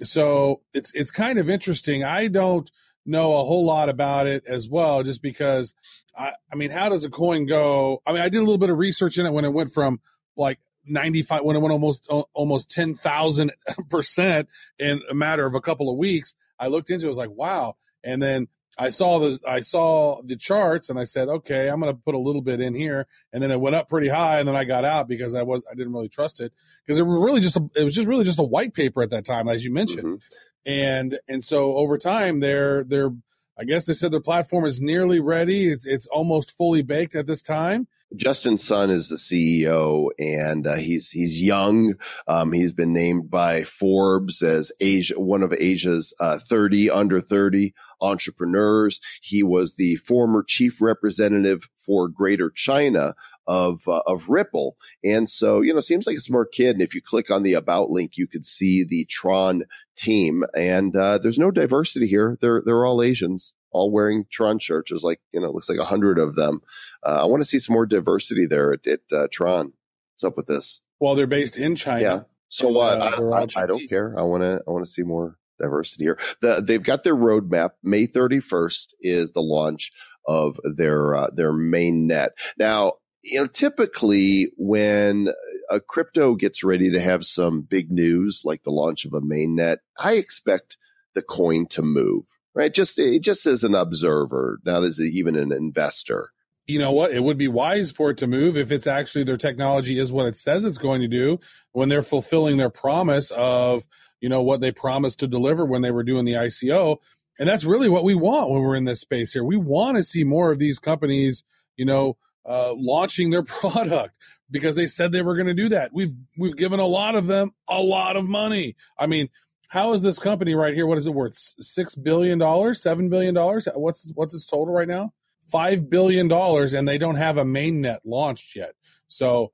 So 0.02 0.60
it's 0.74 0.92
it's 0.94 1.10
kind 1.10 1.38
of 1.38 1.48
interesting. 1.48 2.04
I 2.04 2.28
don't 2.28 2.70
know 3.04 3.36
a 3.36 3.44
whole 3.44 3.64
lot 3.64 3.88
about 3.88 4.26
it 4.26 4.44
as 4.46 4.68
well, 4.68 5.02
just 5.02 5.22
because 5.22 5.74
I, 6.16 6.32
I 6.52 6.56
mean, 6.56 6.70
how 6.70 6.88
does 6.88 7.04
a 7.04 7.10
coin 7.10 7.46
go? 7.46 8.02
I 8.06 8.12
mean, 8.12 8.20
I 8.20 8.28
did 8.28 8.38
a 8.38 8.42
little 8.42 8.58
bit 8.58 8.70
of 8.70 8.78
research 8.78 9.18
in 9.18 9.26
it 9.26 9.32
when 9.32 9.44
it 9.44 9.52
went 9.52 9.72
from 9.72 10.00
like 10.36 10.58
95 10.86 11.42
when 11.42 11.56
it 11.56 11.60
went 11.60 11.72
almost 11.72 12.08
almost 12.34 12.70
10,000 12.70 13.52
percent 13.90 14.48
in 14.78 15.00
a 15.10 15.14
matter 15.14 15.46
of 15.46 15.54
a 15.54 15.60
couple 15.60 15.90
of 15.90 15.96
weeks. 15.96 16.34
I 16.58 16.68
looked 16.68 16.90
into 16.90 17.06
it, 17.06 17.08
was 17.08 17.18
like, 17.18 17.30
wow. 17.30 17.76
And 18.02 18.20
then 18.22 18.48
I 18.78 18.90
saw 18.90 19.19
the 19.19 19.38
I 19.46 19.61
saw 19.61 20.20
the 20.23 20.37
charts 20.37 20.90
and 20.90 20.99
I 20.99 21.05
said, 21.05 21.28
okay, 21.28 21.69
I'm 21.69 21.81
going 21.81 21.94
to 21.94 22.00
put 22.00 22.14
a 22.14 22.19
little 22.19 22.43
bit 22.43 22.61
in 22.61 22.75
here. 22.75 23.06
And 23.32 23.43
then 23.43 23.50
it 23.50 23.61
went 23.61 23.76
up 23.76 23.88
pretty 23.88 24.08
high, 24.08 24.38
and 24.38 24.46
then 24.46 24.56
I 24.56 24.64
got 24.64 24.84
out 24.84 25.08
because 25.08 25.34
I 25.34 25.43
was 25.43 25.64
I 25.70 25.75
didn't 25.75 25.94
really 25.94 26.08
trust 26.08 26.40
it 26.40 26.52
because 26.84 26.99
it 26.99 27.06
was 27.06 27.19
really 27.19 27.40
just 27.40 27.56
a, 27.56 27.70
it 27.75 27.84
was 27.84 27.94
just 27.94 28.08
really 28.08 28.25
just 28.25 28.38
a 28.38 28.44
white 28.44 28.75
paper 28.75 29.02
at 29.02 29.11
that 29.11 29.25
time, 29.25 29.49
as 29.49 29.64
you 29.64 29.73
mentioned. 29.73 30.20
Mhm. 30.20 30.23
And 30.67 31.19
and 31.28 31.44
so 31.44 31.76
over 31.76 31.96
time, 31.96 32.40
they're 32.40 32.85
they're 32.85 33.12
I 33.59 33.64
guess 33.64 33.87
they 33.87 33.95
said 33.95 34.12
their 34.12 34.21
platform 34.21 34.66
is 34.66 34.80
nearly 34.83 35.21
ready. 35.21 35.68
It's 35.68 35.87
it's 35.87 36.06
almost 36.09 36.56
fully 36.56 36.83
baked 36.83 37.14
at 37.14 37.26
this 37.26 37.42
time. 37.42 37.88
Justin 38.14 38.56
Sun 38.59 38.90
is 38.90 39.09
the 39.09 39.16
CEO, 39.16 40.11
and 40.18 40.66
uh, 40.66 40.76
he's 40.76 41.11
he's 41.11 41.42
young. 41.42 41.95
Um, 42.28 42.52
he's 42.52 42.73
been 42.73 42.92
named 42.92 43.30
by 43.30 43.64
Forbes 43.64 44.42
as 44.42 44.71
Asia 44.80 45.18
one 45.18 45.42
of 45.42 45.52
Asia's 45.54 46.14
uh, 46.21 46.38
30 46.38 46.90
under 46.90 47.21
30 47.21 47.75
entrepreneurs. 48.00 49.00
He 49.22 49.42
was 49.42 49.76
the 49.76 49.96
former 49.96 50.42
chief 50.46 50.80
representative 50.80 51.68
for 51.76 52.08
Greater 52.08 52.50
China 52.50 53.14
of 53.46 53.86
uh, 53.86 54.02
of 54.06 54.28
Ripple, 54.28 54.76
and 55.04 55.28
so 55.28 55.60
you 55.60 55.72
know 55.72 55.80
seems 55.80 56.06
like 56.06 56.16
a 56.16 56.20
smart 56.20 56.52
kid. 56.52 56.76
And 56.76 56.82
if 56.82 56.94
you 56.94 57.00
click 57.00 57.30
on 57.30 57.42
the 57.42 57.54
about 57.54 57.90
link, 57.90 58.16
you 58.16 58.26
could 58.26 58.44
see 58.44 58.84
the 58.84 59.04
Tron 59.06 59.64
team, 59.96 60.44
and 60.56 60.94
uh, 60.96 61.18
there's 61.18 61.38
no 61.38 61.50
diversity 61.50 62.06
here. 62.06 62.36
They're 62.40 62.62
they're 62.64 62.84
all 62.84 63.02
Asians, 63.02 63.54
all 63.70 63.92
wearing 63.92 64.26
Tron 64.30 64.58
shirts. 64.58 64.90
There's 64.90 65.04
like 65.04 65.20
you 65.32 65.40
know, 65.40 65.46
it 65.46 65.54
looks 65.54 65.68
like 65.68 65.78
a 65.78 65.84
hundred 65.84 66.18
of 66.18 66.34
them. 66.34 66.60
Uh, 67.04 67.22
I 67.22 67.24
want 67.24 67.42
to 67.42 67.48
see 67.48 67.58
some 67.58 67.74
more 67.74 67.86
diversity 67.86 68.46
there 68.46 68.72
at, 68.72 68.86
at 68.86 69.00
uh, 69.12 69.28
Tron. 69.30 69.72
What's 70.14 70.24
up 70.24 70.36
with 70.36 70.46
this? 70.46 70.80
Well, 70.98 71.14
they're 71.14 71.26
based 71.26 71.56
in 71.56 71.76
China. 71.76 72.02
Yeah. 72.02 72.20
So 72.48 72.68
what? 72.68 73.00
uh, 73.00 73.32
I, 73.32 73.42
I, 73.42 73.64
I 73.64 73.66
don't 73.66 73.88
care. 73.88 74.14
I 74.18 74.22
want 74.22 74.42
to. 74.42 74.60
I 74.66 74.70
want 74.70 74.84
to 74.84 74.90
see 74.90 75.02
more 75.02 75.38
diversity 75.58 76.04
here. 76.04 76.18
The, 76.40 76.62
they've 76.66 76.82
got 76.82 77.02
their 77.02 77.16
roadmap. 77.16 77.70
May 77.82 78.06
31st 78.06 78.88
is 79.00 79.32
the 79.32 79.42
launch 79.42 79.92
of 80.26 80.58
their 80.64 81.14
uh, 81.14 81.30
their 81.32 81.52
main 81.52 82.06
net. 82.06 82.32
Now, 82.58 82.94
you 83.22 83.40
know, 83.40 83.46
typically 83.46 84.50
when 84.56 85.28
a 85.70 85.80
crypto 85.80 86.34
gets 86.34 86.62
ready 86.64 86.90
to 86.90 87.00
have 87.00 87.25
some 87.25 87.62
big 87.62 87.90
news, 87.90 88.42
like 88.44 88.62
the 88.62 88.70
launch 88.70 89.04
of 89.04 89.12
a 89.14 89.20
main 89.20 89.56
net, 89.56 89.78
I 89.98 90.14
expect 90.14 90.76
the 91.14 91.22
coin 91.22 91.66
to 91.68 91.82
move. 91.82 92.25
Right, 92.54 92.72
just 92.72 92.98
just 93.20 93.44
as 93.44 93.64
an 93.64 93.75
observer, 93.75 94.60
not 94.64 94.82
as 94.82 94.98
even 94.98 95.36
an 95.36 95.52
investor. 95.52 96.30
you 96.66 96.78
know 96.78 96.90
what? 96.90 97.12
It 97.12 97.22
would 97.22 97.36
be 97.36 97.48
wise 97.48 97.90
for 97.90 98.10
it 98.10 98.16
to 98.18 98.26
move 98.26 98.56
if 98.56 98.72
it's 98.72 98.86
actually 98.86 99.25
their 99.25 99.36
technology 99.36 99.98
is 99.98 100.10
what 100.10 100.25
it 100.25 100.36
says 100.36 100.64
it's 100.64 100.78
going 100.78 101.02
to 101.02 101.08
do 101.08 101.38
when 101.72 101.90
they're 101.90 102.00
fulfilling 102.00 102.56
their 102.56 102.70
promise 102.70 103.30
of, 103.32 103.86
you 104.26 104.30
know, 104.30 104.42
what 104.42 104.61
they 104.61 104.73
promised 104.73 105.21
to 105.21 105.28
deliver 105.28 105.64
when 105.64 105.83
they 105.83 105.92
were 105.92 106.02
doing 106.02 106.25
the 106.25 106.33
ICO. 106.33 106.99
And 107.38 107.49
that's 107.49 107.64
really 107.64 107.88
what 107.88 108.02
we 108.02 108.16
want 108.16 108.50
when 108.50 108.61
we're 108.61 108.75
in 108.75 108.85
this 108.85 109.00
space 109.00 109.33
here. 109.33 109.45
We 109.45 109.56
want 109.56 109.99
to 109.99 110.02
see 110.02 110.25
more 110.25 110.50
of 110.50 110.59
these 110.59 110.80
companies 110.80 111.45
you 111.76 111.85
know, 111.85 112.16
uh, 112.45 112.73
launching 112.76 113.30
their 113.30 113.42
product 113.61 114.16
because 114.50 114.76
they 114.76 114.87
said 114.87 115.12
they 115.12 115.23
were 115.23 115.35
going 115.37 115.47
to 115.47 115.54
do 115.54 115.68
that. 115.71 115.92
We've 115.92 116.12
we've 116.38 116.56
given 116.56 116.80
a 116.80 116.87
lot 116.87 117.14
of 117.14 117.26
them 117.26 117.52
a 117.68 117.80
lot 117.80 118.16
of 118.16 118.25
money. 118.25 118.76
I 118.99 119.06
mean, 119.06 119.28
how 119.68 119.92
is 119.92 120.02
this 120.02 120.18
company 120.18 120.54
right 120.54 120.75
here? 120.75 120.87
What 120.87 120.99
is 120.99 121.06
it 121.06 121.14
worth? 121.14 121.35
Six 121.37 121.95
billion 121.95 122.38
dollars? 122.38 122.83
Seven 122.83 123.09
billion 123.09 123.35
dollars? 123.35 123.68
What's 123.75 124.11
what's 124.14 124.35
its 124.35 124.47
total 124.47 124.75
right 124.75 124.88
now? 124.88 125.12
Five 125.47 125.88
billion 125.88 126.28
dollars, 126.28 126.75
and 126.75 126.88
they 126.88 126.99
don't 126.99 127.16
have 127.16 127.38
a 127.38 127.45
main 127.45 127.80
net 127.80 128.00
launched 128.04 128.56
yet. 128.56 128.75
So 129.09 129.52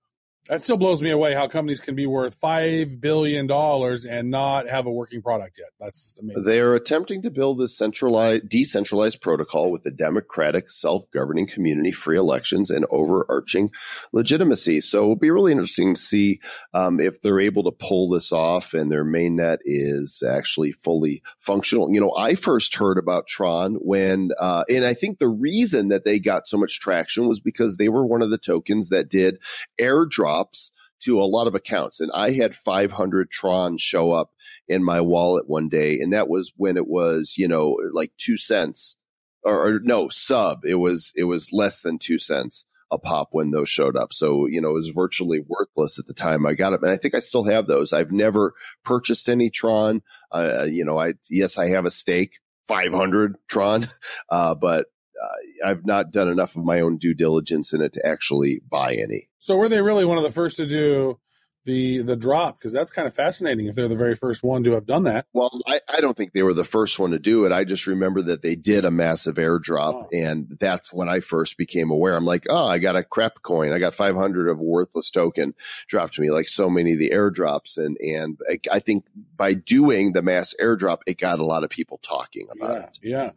that 0.48 0.60
still 0.60 0.76
blows 0.76 1.00
me 1.00 1.10
away 1.10 1.34
how 1.34 1.46
companies 1.46 1.78
can 1.78 1.94
be 1.94 2.04
worth 2.04 2.34
five 2.34 3.00
billion 3.00 3.46
dollars 3.46 4.04
and 4.04 4.28
not 4.28 4.68
have 4.68 4.86
a 4.86 4.90
working 4.90 5.22
product 5.22 5.56
yet. 5.56 5.68
That's 5.78 6.16
amazing. 6.18 6.42
They 6.42 6.58
are 6.58 6.74
attempting 6.74 7.22
to 7.22 7.30
build 7.30 7.58
this 7.58 7.76
centralized, 7.78 8.48
decentralized 8.48 9.20
protocol 9.20 9.70
with 9.70 9.86
a 9.86 9.90
democratic, 9.92 10.68
self-governing 10.68 11.46
community, 11.46 11.92
free 11.92 12.18
elections, 12.18 12.70
and 12.70 12.84
overarching 12.90 13.70
legitimacy. 14.12 14.80
So 14.80 15.02
it'll 15.02 15.16
be 15.16 15.30
really 15.30 15.52
interesting 15.52 15.94
to 15.94 16.00
see 16.00 16.40
um, 16.74 16.98
if 16.98 17.20
they're 17.20 17.40
able 17.40 17.62
to 17.62 17.70
pull 17.72 18.08
this 18.08 18.32
off 18.32 18.74
and 18.74 18.90
their 18.90 19.04
mainnet 19.04 19.58
is 19.64 20.24
actually 20.28 20.72
fully 20.72 21.22
functional. 21.38 21.88
You 21.92 22.00
know, 22.00 22.14
I 22.16 22.34
first 22.34 22.74
heard 22.74 22.98
about 22.98 23.28
Tron 23.28 23.76
when, 23.76 24.30
uh, 24.40 24.64
and 24.68 24.84
I 24.84 24.94
think 24.94 25.18
the 25.18 25.28
reason 25.28 25.86
that 25.88 26.04
they 26.04 26.18
got 26.18 26.48
so 26.48 26.58
much 26.58 26.80
traction 26.80 27.28
was 27.28 27.38
because 27.38 27.76
they 27.76 27.88
were 27.88 28.04
one 28.04 28.22
of 28.22 28.30
the 28.30 28.38
tokens 28.38 28.88
that 28.88 29.08
did 29.08 29.38
airdrop 29.80 30.31
drops 30.32 30.72
to 31.00 31.20
a 31.20 31.24
lot 31.24 31.46
of 31.46 31.54
accounts. 31.54 32.00
And 32.00 32.10
I 32.14 32.30
had 32.30 32.54
500 32.54 33.30
Tron 33.30 33.76
show 33.76 34.12
up 34.12 34.30
in 34.68 34.84
my 34.84 35.00
wallet 35.00 35.48
one 35.48 35.68
day. 35.68 36.00
And 36.00 36.12
that 36.12 36.28
was 36.28 36.52
when 36.56 36.76
it 36.76 36.86
was, 36.86 37.34
you 37.36 37.48
know, 37.48 37.76
like 37.92 38.12
two 38.16 38.36
cents 38.36 38.96
or, 39.42 39.66
or 39.66 39.80
no 39.82 40.08
sub. 40.08 40.64
It 40.64 40.76
was, 40.76 41.12
it 41.16 41.24
was 41.24 41.52
less 41.52 41.82
than 41.82 41.98
two 41.98 42.18
cents 42.18 42.66
a 42.92 42.98
pop 42.98 43.28
when 43.32 43.50
those 43.50 43.70
showed 43.70 43.96
up. 43.96 44.12
So, 44.12 44.46
you 44.46 44.60
know, 44.60 44.70
it 44.70 44.74
was 44.74 44.88
virtually 44.90 45.40
worthless 45.40 45.98
at 45.98 46.06
the 46.06 46.14
time 46.14 46.46
I 46.46 46.52
got 46.52 46.70
them. 46.70 46.84
And 46.84 46.92
I 46.92 46.96
think 46.96 47.14
I 47.14 47.20
still 47.20 47.44
have 47.44 47.66
those. 47.66 47.92
I've 47.92 48.12
never 48.12 48.52
purchased 48.84 49.30
any 49.30 49.48
Tron. 49.50 50.02
Uh, 50.30 50.66
you 50.70 50.84
know, 50.84 50.98
I, 50.98 51.14
yes, 51.30 51.58
I 51.58 51.68
have 51.68 51.86
a 51.86 51.90
stake, 51.90 52.38
500 52.68 53.36
Tron, 53.48 53.88
uh, 54.28 54.54
but 54.54 54.86
uh, 55.22 55.68
I've 55.68 55.86
not 55.86 56.10
done 56.10 56.28
enough 56.28 56.56
of 56.56 56.64
my 56.64 56.80
own 56.80 56.96
due 56.96 57.14
diligence 57.14 57.72
in 57.72 57.80
it 57.82 57.92
to 57.94 58.06
actually 58.06 58.60
buy 58.68 58.94
any. 58.94 59.28
So 59.38 59.56
were 59.56 59.68
they 59.68 59.82
really 59.82 60.04
one 60.04 60.18
of 60.18 60.24
the 60.24 60.30
first 60.30 60.56
to 60.56 60.66
do 60.66 61.18
the 61.64 62.02
the 62.02 62.16
drop? 62.16 62.58
Because 62.58 62.72
that's 62.72 62.90
kind 62.90 63.06
of 63.06 63.14
fascinating. 63.14 63.66
If 63.66 63.76
they're 63.76 63.86
the 63.86 63.94
very 63.96 64.16
first 64.16 64.42
one 64.42 64.64
to 64.64 64.72
have 64.72 64.84
done 64.86 65.04
that. 65.04 65.26
Well, 65.32 65.60
I, 65.66 65.80
I 65.88 66.00
don't 66.00 66.16
think 66.16 66.32
they 66.32 66.42
were 66.42 66.54
the 66.54 66.64
first 66.64 66.98
one 66.98 67.12
to 67.12 67.20
do 67.20 67.44
it. 67.44 67.52
I 67.52 67.62
just 67.62 67.86
remember 67.86 68.20
that 68.22 68.42
they 68.42 68.56
did 68.56 68.84
a 68.84 68.90
massive 68.90 69.36
airdrop, 69.36 69.94
Oh. 69.94 70.08
and 70.12 70.56
that's 70.58 70.92
when 70.92 71.08
I 71.08 71.20
first 71.20 71.56
became 71.56 71.90
aware. 71.90 72.16
I'm 72.16 72.24
like, 72.24 72.46
oh, 72.50 72.66
I 72.66 72.78
got 72.78 72.96
a 72.96 73.04
crap 73.04 73.42
coin. 73.42 73.72
I 73.72 73.78
got 73.78 73.94
500 73.94 74.48
of 74.48 74.58
worthless 74.58 75.08
token 75.10 75.54
dropped 75.86 76.14
to 76.14 76.20
me, 76.20 76.30
like 76.32 76.48
so 76.48 76.68
many 76.68 76.94
of 76.94 76.98
the 76.98 77.10
airdrops, 77.10 77.78
and 77.78 77.96
and 77.98 78.38
I, 78.50 78.58
I 78.72 78.78
think 78.80 79.06
by 79.36 79.54
doing 79.54 80.12
the 80.14 80.22
mass 80.22 80.54
airdrop, 80.60 80.98
it 81.06 81.18
got 81.18 81.38
a 81.38 81.44
lot 81.44 81.62
of 81.64 81.70
people 81.70 81.98
talking 82.02 82.48
about 82.50 82.74
yeah, 82.74 82.82
it. 82.82 82.98
yeah. 83.02 83.30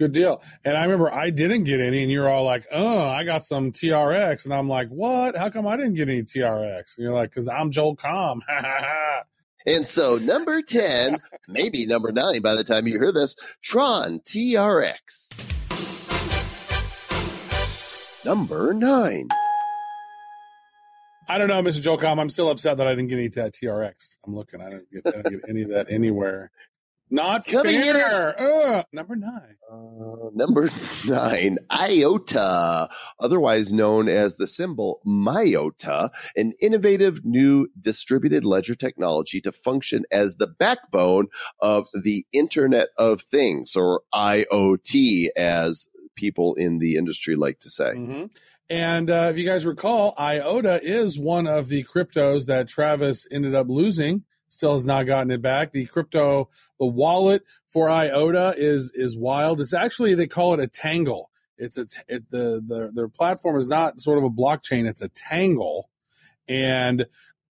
Good 0.00 0.12
deal. 0.12 0.42
And 0.64 0.78
I 0.78 0.84
remember 0.84 1.12
I 1.12 1.28
didn't 1.28 1.64
get 1.64 1.78
any, 1.78 2.00
and 2.00 2.10
you're 2.10 2.26
all 2.26 2.44
like, 2.44 2.66
"Oh, 2.72 3.06
I 3.06 3.22
got 3.22 3.44
some 3.44 3.70
TRX," 3.70 4.46
and 4.46 4.54
I'm 4.54 4.66
like, 4.66 4.88
"What? 4.88 5.36
How 5.36 5.50
come 5.50 5.66
I 5.66 5.76
didn't 5.76 5.92
get 5.92 6.08
any 6.08 6.22
TRX?" 6.22 6.96
And 6.96 7.04
you're 7.04 7.12
like, 7.12 7.30
"Cause 7.34 7.48
I'm 7.48 7.70
Joel 7.70 7.96
Comm." 7.96 8.40
And 9.66 9.86
so 9.86 10.16
number 10.16 10.62
10, 10.62 11.18
maybe 11.46 11.84
number 11.84 12.10
nine 12.12 12.40
by 12.40 12.54
the 12.54 12.64
time 12.64 12.86
you 12.86 12.98
hear 12.98 13.12
this, 13.12 13.36
Tron 13.60 14.20
TRX. 14.20 15.28
Number 18.24 18.72
nine. 18.72 19.28
I 21.28 21.36
don't 21.36 21.48
know, 21.48 21.62
Mr. 21.62 21.82
Joel 21.82 21.98
Comm. 21.98 22.18
I'm 22.18 22.30
still 22.30 22.48
upset 22.48 22.78
that 22.78 22.86
I 22.86 22.94
didn't 22.94 23.08
get 23.08 23.18
any 23.18 23.26
of 23.26 23.34
that 23.34 23.52
TRX. 23.52 24.16
I'm 24.26 24.34
looking. 24.34 24.62
I 24.62 24.70
didn't 24.70 24.90
get, 24.90 25.06
I 25.06 25.10
didn't 25.22 25.40
get 25.42 25.50
any 25.50 25.62
of 25.62 25.68
that 25.68 25.92
anywhere. 25.92 26.50
Not 27.10 27.44
Coming 27.44 27.76
in 27.76 27.82
fair. 27.82 28.34
Ugh. 28.40 28.84
number 28.92 29.16
nine. 29.16 29.56
Uh, 29.70 30.30
number 30.32 30.70
nine, 31.08 31.58
IOTA, 31.72 32.88
otherwise 33.18 33.72
known 33.72 34.08
as 34.08 34.36
the 34.36 34.46
symbol 34.46 35.00
MIOTA, 35.04 36.10
an 36.36 36.52
innovative 36.60 37.24
new 37.24 37.68
distributed 37.80 38.44
ledger 38.44 38.76
technology 38.76 39.40
to 39.40 39.50
function 39.50 40.04
as 40.12 40.36
the 40.36 40.46
backbone 40.46 41.26
of 41.60 41.88
the 41.94 42.24
Internet 42.32 42.88
of 42.96 43.22
Things, 43.22 43.74
or 43.74 44.02
IoT, 44.14 45.28
as 45.36 45.88
people 46.14 46.54
in 46.54 46.78
the 46.78 46.96
industry 46.96 47.34
like 47.34 47.58
to 47.60 47.70
say. 47.70 47.94
hmm 47.94 48.24
And 48.68 49.10
uh, 49.10 49.28
if 49.30 49.38
you 49.38 49.44
guys 49.44 49.66
recall, 49.66 50.14
IOTA 50.18 50.80
is 50.84 51.18
one 51.18 51.48
of 51.48 51.68
the 51.68 51.82
cryptos 51.84 52.46
that 52.46 52.68
Travis 52.68 53.26
ended 53.32 53.54
up 53.54 53.68
losing. 53.68 54.24
Still 54.50 54.72
has 54.72 54.84
not 54.84 55.06
gotten 55.06 55.30
it 55.30 55.40
back. 55.40 55.70
The 55.70 55.86
crypto, 55.86 56.48
the 56.80 56.86
wallet 56.86 57.44
for 57.72 57.88
IOTA 57.88 58.54
is 58.56 58.90
is 58.94 59.16
wild. 59.16 59.60
It's 59.60 59.72
actually 59.72 60.14
they 60.14 60.26
call 60.26 60.54
it 60.54 60.60
a 60.60 60.66
tangle. 60.66 61.30
It's 61.56 61.78
a 61.78 61.86
it, 62.08 62.28
the 62.30 62.60
the 62.66 62.90
their 62.92 63.08
platform 63.08 63.56
is 63.56 63.68
not 63.68 64.00
sort 64.02 64.18
of 64.18 64.24
a 64.24 64.30
blockchain. 64.30 64.88
It's 64.88 65.02
a 65.02 65.08
tangle, 65.08 65.88
and 66.48 67.06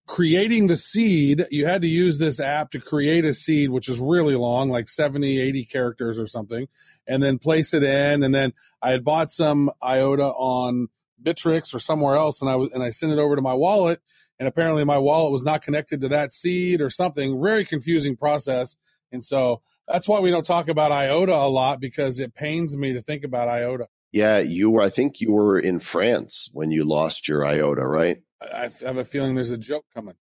creating 0.07 0.67
the 0.67 0.77
seed 0.77 1.47
you 1.51 1.65
had 1.65 1.83
to 1.83 1.89
use 1.89 2.19
this 2.19 2.39
app 2.39 2.73
to 2.73 2.81
create 2.81 3.25
a 3.25 3.33
seed 3.33 3.71
which 3.71 3.89
is 3.89 4.01
really 4.01 4.35
long 4.35 4.69
like 4.69 4.89
70 4.89 5.41
80 5.41 5.65
characters 5.67 6.19
or 6.19 6.27
something 6.27 6.67
and 7.07 7.23
then 7.23 7.39
place 7.39 7.73
it 7.75 7.85
in 7.85 8.25
and 8.25 8.35
then 8.35 8.53
i 8.83 8.91
had 8.91 9.05
bought 9.05 9.31
some 9.31 9.71
iota 9.81 10.25
on 10.25 10.89
Bittrex 11.23 11.73
or 11.73 11.79
somewhere 11.79 12.17
else 12.17 12.41
and 12.41 12.51
i 12.51 12.57
was 12.57 12.73
and 12.73 12.83
i 12.83 12.91
sent 12.91 13.13
it 13.13 13.21
over 13.21 13.37
to 13.37 13.43
my 13.43 13.55
wallet 13.55 14.03
and 14.41 14.49
apparently 14.49 14.83
my 14.83 14.99
wallet 14.99 15.31
was 15.31 15.45
not 15.45 15.63
connected 15.63 16.01
to 16.01 16.09
that 16.09 16.33
seed 16.33 16.81
or 16.81 16.91
something 16.91 17.41
very 17.41 17.65
confusing 17.65 18.17
process 18.17 18.75
and 19.13 19.25
so 19.25 19.61
that's 19.87 20.09
why 20.09 20.19
we 20.19 20.31
don't 20.31 20.47
talk 20.47 20.69
about 20.69 20.91
iota 20.91 21.35
a 21.37 21.49
lot 21.49 21.79
because 21.79 22.19
it 22.19 22.35
pains 22.35 22.77
me 22.77 22.93
to 22.93 23.03
think 23.03 23.23
about 23.23 23.47
iota 23.47 23.87
Yeah, 24.13 24.39
you 24.39 24.71
were, 24.73 24.83
I 24.83 24.89
think 24.89 25.21
you 25.21 25.33
were 25.33 25.61
in 25.61 25.79
France 25.79 26.49
when 26.53 26.73
you 26.73 26.85
lost 26.85 27.29
your 27.29 27.47
IOTA, 27.47 27.87
right? 27.87 28.19
i, 28.43 28.65
I 28.65 28.71
have 28.87 28.97
a 28.97 29.05
feeling 29.05 29.35
there's 29.37 29.53
a 29.53 29.59
joke 29.59 29.85
coming 29.95 30.15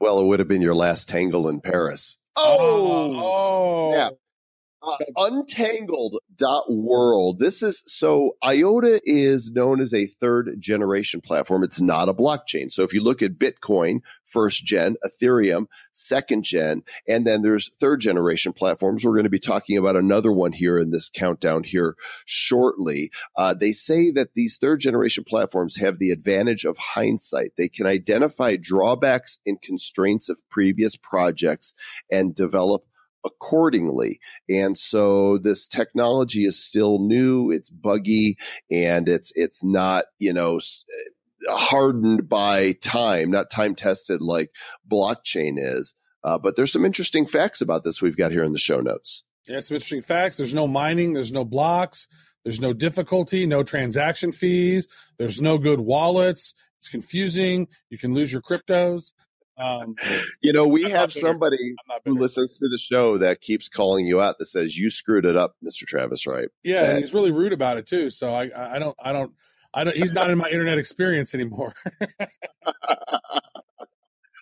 Well, 0.00 0.18
it 0.20 0.26
would 0.26 0.40
have 0.40 0.48
been 0.48 0.62
your 0.62 0.74
last 0.74 1.08
tangle 1.08 1.46
in 1.48 1.60
Paris. 1.60 2.18
oh, 2.36 3.12
oh 3.22 3.92
snap. 3.92 4.12
Uh, 4.82 4.96
untangled.world. 5.16 7.38
This 7.38 7.62
is 7.62 7.82
so 7.84 8.38
IOTA 8.42 9.02
is 9.04 9.52
known 9.52 9.78
as 9.78 9.92
a 9.92 10.06
third 10.06 10.56
generation 10.58 11.20
platform. 11.20 11.62
It's 11.62 11.82
not 11.82 12.08
a 12.08 12.14
blockchain. 12.14 12.72
So 12.72 12.82
if 12.82 12.94
you 12.94 13.02
look 13.02 13.20
at 13.20 13.32
Bitcoin, 13.32 14.00
first 14.24 14.64
gen, 14.64 14.96
Ethereum, 15.04 15.66
second 15.92 16.44
gen, 16.44 16.82
and 17.06 17.26
then 17.26 17.42
there's 17.42 17.68
third 17.78 18.00
generation 18.00 18.54
platforms. 18.54 19.04
We're 19.04 19.12
going 19.12 19.24
to 19.24 19.30
be 19.30 19.38
talking 19.38 19.76
about 19.76 19.96
another 19.96 20.32
one 20.32 20.52
here 20.52 20.78
in 20.78 20.88
this 20.90 21.10
countdown 21.10 21.64
here 21.64 21.94
shortly. 22.24 23.10
Uh, 23.36 23.52
they 23.52 23.72
say 23.72 24.10
that 24.12 24.32
these 24.34 24.56
third 24.56 24.80
generation 24.80 25.24
platforms 25.24 25.76
have 25.76 25.98
the 25.98 26.10
advantage 26.10 26.64
of 26.64 26.78
hindsight. 26.78 27.52
They 27.58 27.68
can 27.68 27.86
identify 27.86 28.56
drawbacks 28.56 29.36
and 29.44 29.60
constraints 29.60 30.30
of 30.30 30.38
previous 30.48 30.96
projects 30.96 31.74
and 32.10 32.34
develop 32.34 32.86
accordingly. 33.24 34.18
And 34.48 34.76
so 34.76 35.38
this 35.38 35.68
technology 35.68 36.44
is 36.44 36.62
still 36.62 36.98
new, 36.98 37.50
it's 37.50 37.70
buggy, 37.70 38.36
and 38.70 39.08
it's 39.08 39.32
it's 39.34 39.62
not, 39.64 40.06
you 40.18 40.32
know, 40.32 40.60
hardened 41.48 42.28
by 42.28 42.72
time, 42.72 43.30
not 43.30 43.50
time 43.50 43.74
tested 43.74 44.20
like 44.20 44.50
blockchain 44.90 45.54
is. 45.58 45.94
Uh, 46.22 46.38
but 46.38 46.56
there's 46.56 46.72
some 46.72 46.84
interesting 46.84 47.26
facts 47.26 47.60
about 47.60 47.82
this 47.82 48.02
we've 48.02 48.16
got 48.16 48.32
here 48.32 48.44
in 48.44 48.52
the 48.52 48.58
show 48.58 48.80
notes. 48.80 49.24
Yeah, 49.46 49.60
some 49.60 49.76
interesting 49.76 50.02
facts. 50.02 50.36
There's 50.36 50.54
no 50.54 50.68
mining, 50.68 51.14
there's 51.14 51.32
no 51.32 51.44
blocks, 51.44 52.06
there's 52.44 52.60
no 52.60 52.72
difficulty, 52.72 53.46
no 53.46 53.62
transaction 53.62 54.32
fees, 54.32 54.86
there's 55.18 55.40
no 55.40 55.58
good 55.58 55.80
wallets. 55.80 56.54
It's 56.78 56.88
confusing. 56.88 57.68
You 57.90 57.98
can 57.98 58.14
lose 58.14 58.32
your 58.32 58.40
cryptos. 58.40 59.12
Um, 59.60 59.94
You 60.42 60.52
know, 60.52 60.66
we 60.66 60.90
have 60.90 61.12
somebody 61.12 61.74
who 62.04 62.18
listens 62.18 62.58
to 62.58 62.68
the 62.68 62.78
show 62.78 63.18
that 63.18 63.40
keeps 63.40 63.68
calling 63.68 64.06
you 64.06 64.20
out 64.20 64.38
that 64.38 64.46
says 64.46 64.78
you 64.78 64.90
screwed 64.90 65.26
it 65.26 65.36
up, 65.36 65.54
Mr. 65.62 65.86
Travis, 65.86 66.26
right? 66.26 66.48
Yeah, 66.64 66.90
and 66.90 66.98
he's 66.98 67.12
really 67.12 67.30
rude 67.30 67.52
about 67.52 67.76
it 67.76 67.86
too. 67.86 68.10
So 68.10 68.32
I 68.32 68.50
I 68.56 68.78
don't, 68.78 68.96
I 69.02 69.12
don't, 69.12 69.32
I 69.74 69.84
don't. 69.84 69.94
He's 69.96 70.12
not 70.12 70.30
in 70.30 70.38
my 70.38 70.48
internet 70.48 70.78
experience 70.78 71.34
anymore. 71.34 71.74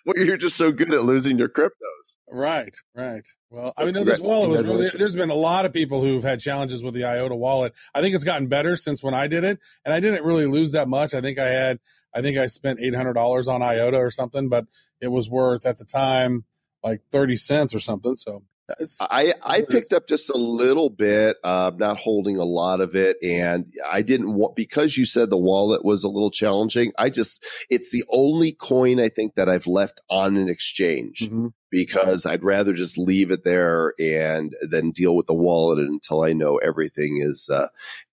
well, 0.05 0.25
you're 0.25 0.37
just 0.37 0.55
so 0.55 0.71
good 0.71 0.93
at 0.93 1.03
losing 1.03 1.37
your 1.37 1.49
cryptos. 1.49 2.17
right, 2.29 2.75
right. 2.95 3.25
Well, 3.49 3.73
I 3.77 3.85
mean, 3.85 4.05
this 4.05 4.19
wallet 4.19 4.49
was 4.49 4.63
really. 4.63 4.89
There's 4.89 5.15
been 5.15 5.29
a 5.29 5.35
lot 5.35 5.65
of 5.65 5.73
people 5.73 6.01
who've 6.01 6.23
had 6.23 6.39
challenges 6.39 6.83
with 6.83 6.93
the 6.93 7.05
IOTA 7.05 7.35
wallet. 7.35 7.73
I 7.93 8.01
think 8.01 8.15
it's 8.15 8.23
gotten 8.23 8.47
better 8.47 8.75
since 8.75 9.03
when 9.03 9.13
I 9.13 9.27
did 9.27 9.43
it, 9.43 9.59
and 9.85 9.93
I 9.93 9.99
didn't 9.99 10.23
really 10.25 10.45
lose 10.45 10.71
that 10.71 10.87
much. 10.87 11.13
I 11.13 11.21
think 11.21 11.39
I 11.39 11.47
had, 11.49 11.79
I 12.13 12.21
think 12.21 12.37
I 12.37 12.47
spent 12.47 12.79
eight 12.81 12.95
hundred 12.95 13.13
dollars 13.13 13.47
on 13.47 13.61
IOTA 13.61 13.97
or 13.97 14.11
something, 14.11 14.49
but 14.49 14.65
it 15.01 15.09
was 15.09 15.29
worth 15.29 15.65
at 15.65 15.77
the 15.77 15.85
time 15.85 16.45
like 16.83 17.01
thirty 17.11 17.35
cents 17.35 17.75
or 17.75 17.79
something. 17.79 18.15
So 18.15 18.43
I 19.01 19.33
I 19.43 19.61
picked 19.61 19.93
up 19.93 20.07
just 20.07 20.29
a 20.29 20.37
little 20.37 20.89
bit, 20.89 21.37
uh, 21.43 21.71
not 21.77 21.97
holding 21.97 22.37
a 22.37 22.43
lot 22.43 22.81
of 22.81 22.95
it, 22.95 23.17
and 23.23 23.65
I 23.89 24.01
didn't 24.01 24.33
want 24.33 24.55
because 24.55 24.97
you 24.97 25.05
said 25.05 25.29
the 25.29 25.37
wallet 25.37 25.83
was 25.83 26.03
a 26.03 26.09
little 26.09 26.31
challenging. 26.31 26.91
I 26.97 27.09
just 27.09 27.45
it's 27.69 27.91
the 27.91 28.03
only 28.09 28.51
coin 28.51 28.99
I 28.99 29.09
think 29.09 29.35
that 29.35 29.49
I've 29.49 29.67
left 29.67 30.01
on 30.09 30.37
an 30.37 30.49
exchange 30.49 31.29
Mhm. 31.29 31.53
because 31.71 32.25
I'd 32.25 32.43
rather 32.43 32.73
just 32.73 32.97
leave 32.97 33.31
it 33.31 33.43
there 33.43 33.93
and 33.99 34.53
then 34.69 34.91
deal 34.91 35.15
with 35.15 35.27
the 35.27 35.33
wallet 35.33 35.79
until 35.79 36.21
I 36.23 36.33
know 36.33 36.57
everything 36.57 37.19
is 37.23 37.49
uh, 37.51 37.67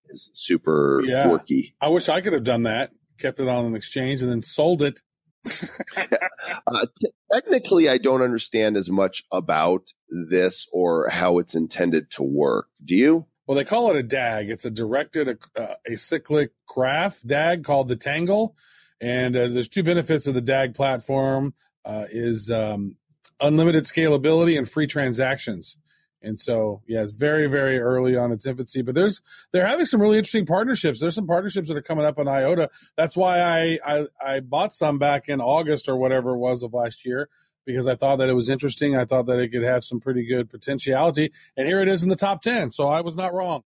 is 0.09 0.29
super 0.33 1.01
Yeah. 1.05 1.27
quirky. 1.27 1.75
I 1.81 1.89
wish 1.89 2.07
I 2.09 2.21
could 2.21 2.33
have 2.33 2.43
done 2.43 2.63
that, 2.63 2.91
kept 3.19 3.39
it 3.39 3.47
on 3.47 3.65
an 3.65 3.75
exchange, 3.75 4.21
and 4.21 4.31
then 4.31 4.41
sold 4.41 4.81
it. 4.81 5.01
Uh, 6.65 6.85
t- 6.99 7.11
technically, 7.31 7.89
I 7.89 7.97
don't 7.97 8.21
understand 8.21 8.77
as 8.77 8.89
much 8.89 9.23
about 9.31 9.93
this 10.29 10.67
or 10.71 11.09
how 11.09 11.39
it's 11.39 11.55
intended 11.55 12.09
to 12.11 12.23
work. 12.23 12.67
Do 12.83 12.95
you? 12.95 13.25
Well, 13.45 13.55
they 13.55 13.63
call 13.63 13.89
it 13.91 13.97
a 13.97 14.03
DAG. 14.03 14.49
It's 14.49 14.65
a 14.65 14.71
directed 14.71 15.39
uh, 15.55 15.75
acyclic 15.89 16.49
graph 16.65 17.21
DAG 17.25 17.63
called 17.63 17.87
the 17.87 17.95
Tangle. 17.95 18.55
And 18.99 19.35
uh, 19.35 19.47
there's 19.47 19.69
two 19.69 19.83
benefits 19.83 20.27
of 20.27 20.33
the 20.33 20.41
DAG 20.41 20.73
platform 20.73 21.53
uh, 21.85 22.05
is 22.09 22.51
um, 22.51 22.97
unlimited 23.39 23.85
scalability 23.85 24.57
and 24.57 24.69
free 24.69 24.87
transactions. 24.87 25.77
And 26.21 26.39
so, 26.39 26.81
yeah, 26.87 27.03
it's 27.03 27.11
very, 27.11 27.47
very 27.47 27.79
early 27.79 28.17
on 28.17 28.31
its 28.31 28.47
infancy, 28.47 28.81
but 28.81 28.95
there's 28.95 29.21
they're 29.51 29.67
having 29.67 29.85
some 29.85 30.01
really 30.01 30.17
interesting 30.17 30.45
partnerships. 30.45 30.99
There's 30.99 31.15
some 31.15 31.27
partnerships 31.27 31.69
that 31.69 31.77
are 31.77 31.81
coming 31.81 32.05
up 32.05 32.17
on 32.17 32.27
IOTA. 32.27 32.69
That's 32.95 33.15
why 33.15 33.39
I 33.39 33.79
I, 33.85 34.05
I 34.25 34.39
bought 34.39 34.73
some 34.73 34.97
back 34.97 35.29
in 35.29 35.41
August 35.41 35.87
or 35.87 35.97
whatever 35.97 36.31
it 36.31 36.39
was 36.39 36.63
of 36.63 36.73
last 36.73 37.05
year 37.05 37.29
because 37.65 37.87
I 37.87 37.95
thought 37.95 38.15
that 38.15 38.29
it 38.29 38.33
was 38.33 38.49
interesting. 38.49 38.95
I 38.95 39.05
thought 39.05 39.27
that 39.27 39.39
it 39.39 39.49
could 39.49 39.63
have 39.63 39.83
some 39.83 39.99
pretty 39.99 40.25
good 40.25 40.49
potentiality. 40.49 41.31
And 41.55 41.67
here 41.67 41.81
it 41.81 41.87
is 41.89 42.01
in 42.01 42.09
the 42.09 42.15
top 42.15 42.41
10. 42.41 42.71
So 42.71 42.87
I 42.87 43.01
was 43.01 43.17
not 43.17 43.33
wrong. 43.33 43.63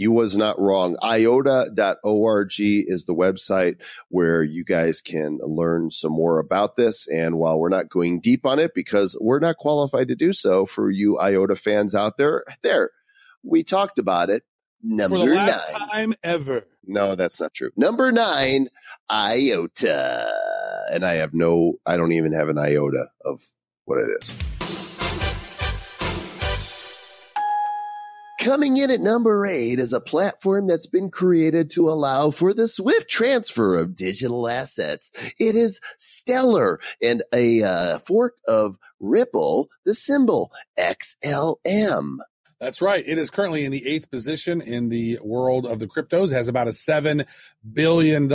You 0.00 0.12
was 0.12 0.34
not 0.38 0.58
wrong. 0.58 0.96
IOTA.org 1.02 2.52
is 2.58 3.04
the 3.04 3.14
website 3.14 3.76
where 4.08 4.42
you 4.42 4.64
guys 4.64 5.02
can 5.02 5.38
learn 5.42 5.90
some 5.90 6.12
more 6.12 6.38
about 6.38 6.76
this. 6.76 7.06
And 7.06 7.36
while 7.36 7.60
we're 7.60 7.68
not 7.68 7.90
going 7.90 8.18
deep 8.18 8.46
on 8.46 8.58
it 8.58 8.72
because 8.74 9.14
we're 9.20 9.40
not 9.40 9.58
qualified 9.58 10.08
to 10.08 10.16
do 10.16 10.32
so 10.32 10.64
for 10.64 10.90
you 10.90 11.18
IOTA 11.18 11.56
fans 11.56 11.94
out 11.94 12.16
there, 12.16 12.44
there, 12.62 12.92
we 13.42 13.62
talked 13.62 13.98
about 13.98 14.30
it. 14.30 14.42
Number 14.82 15.18
For 15.18 15.28
the 15.28 15.34
last 15.34 15.70
nine. 15.70 15.88
time 15.88 16.14
ever. 16.24 16.66
No, 16.86 17.14
that's 17.14 17.38
not 17.38 17.52
true. 17.52 17.68
Number 17.76 18.10
nine, 18.10 18.68
IOTA. 19.10 20.26
And 20.94 21.04
I 21.04 21.16
have 21.16 21.34
no, 21.34 21.74
I 21.84 21.98
don't 21.98 22.12
even 22.12 22.32
have 22.32 22.48
an 22.48 22.56
iota 22.56 23.08
of 23.26 23.42
what 23.84 23.98
it 23.98 24.08
is. 24.22 24.34
Coming 28.40 28.78
in 28.78 28.90
at 28.90 29.00
number 29.00 29.44
eight 29.44 29.78
is 29.78 29.92
a 29.92 30.00
platform 30.00 30.66
that's 30.66 30.86
been 30.86 31.10
created 31.10 31.70
to 31.72 31.90
allow 31.90 32.30
for 32.30 32.54
the 32.54 32.68
swift 32.68 33.10
transfer 33.10 33.78
of 33.78 33.94
digital 33.94 34.48
assets. 34.48 35.10
It 35.38 35.54
is 35.54 35.78
Stellar 35.98 36.80
and 37.02 37.22
a 37.34 37.62
uh, 37.62 37.98
fork 37.98 38.36
of 38.48 38.78
Ripple, 38.98 39.68
the 39.84 39.92
symbol 39.92 40.50
XLM. 40.78 42.16
That's 42.58 42.80
right. 42.80 43.04
It 43.06 43.18
is 43.18 43.28
currently 43.28 43.66
in 43.66 43.72
the 43.72 43.86
eighth 43.86 44.10
position 44.10 44.62
in 44.62 44.88
the 44.88 45.18
world 45.22 45.66
of 45.66 45.78
the 45.78 45.86
cryptos, 45.86 46.32
has 46.32 46.48
about 46.48 46.66
a 46.66 46.70
$7 46.70 47.26
billion 47.70 48.26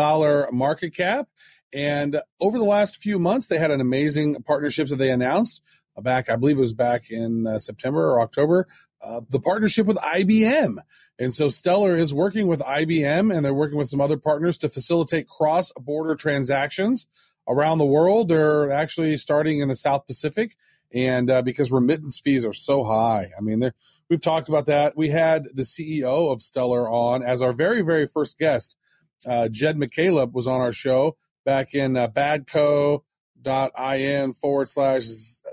market 0.56 0.96
cap. 0.96 1.30
And 1.74 2.22
over 2.40 2.60
the 2.60 2.64
last 2.64 3.02
few 3.02 3.18
months, 3.18 3.48
they 3.48 3.58
had 3.58 3.72
an 3.72 3.82
amazing 3.82 4.36
partnerships 4.44 4.92
that 4.92 4.98
they 4.98 5.10
announced 5.10 5.64
back, 6.02 6.30
I 6.30 6.36
believe 6.36 6.58
it 6.58 6.62
was 6.62 6.74
back 6.74 7.10
in 7.10 7.48
uh, 7.48 7.60
September 7.60 8.12
or 8.12 8.22
October, 8.22 8.68
uh, 9.06 9.22
the 9.30 9.40
partnership 9.40 9.86
with 9.86 9.98
IBM. 9.98 10.78
And 11.20 11.34
so 11.34 11.48
Stellar 11.48 11.96
is 11.96 12.14
working 12.14 12.48
with 12.48 12.60
IBM 12.62 13.34
and 13.34 13.46
they're 13.46 13.54
working 13.54 13.78
with 13.78 13.90
some 13.90 14.02
other 14.02 14.18
partners 14.18 14.58
to 14.60 14.70
facilitate 14.70 15.28
cross 15.28 15.72
border 15.74 16.16
transactions 16.16 17.08
around 17.48 17.78
the 17.78 17.86
world. 17.86 18.30
They're 18.30 18.72
actually 18.72 19.16
starting 19.18 19.60
in 19.60 19.68
the 19.68 19.76
South 19.76 20.08
Pacific. 20.08 20.58
And 20.94 21.30
uh, 21.30 21.42
because 21.42 21.72
remittance 21.72 22.20
fees 22.20 22.46
are 22.46 22.54
so 22.54 22.84
high, 22.84 23.32
I 23.38 23.42
mean, 23.42 23.72
We've 24.10 24.22
talked 24.22 24.50
about 24.50 24.68
that. 24.68 24.96
We 24.96 25.10
had 25.10 25.48
the 25.54 25.64
CEO 25.64 26.32
of 26.32 26.44
Stellar 26.44 26.88
on 26.88 27.24
as 27.24 27.42
our 27.42 27.54
very, 27.54 27.82
very 27.82 28.06
first 28.06 28.38
guest. 28.38 28.78
Uh, 29.26 29.48
Jed 29.50 29.78
McCaleb 29.78 30.34
was 30.34 30.48
on 30.48 30.62
our 30.62 30.72
show 30.72 31.18
back 31.44 31.74
in 31.74 31.98
uh, 31.98 32.08
badco.in 32.08 33.02
forward 34.34 34.70
slash 34.70 35.06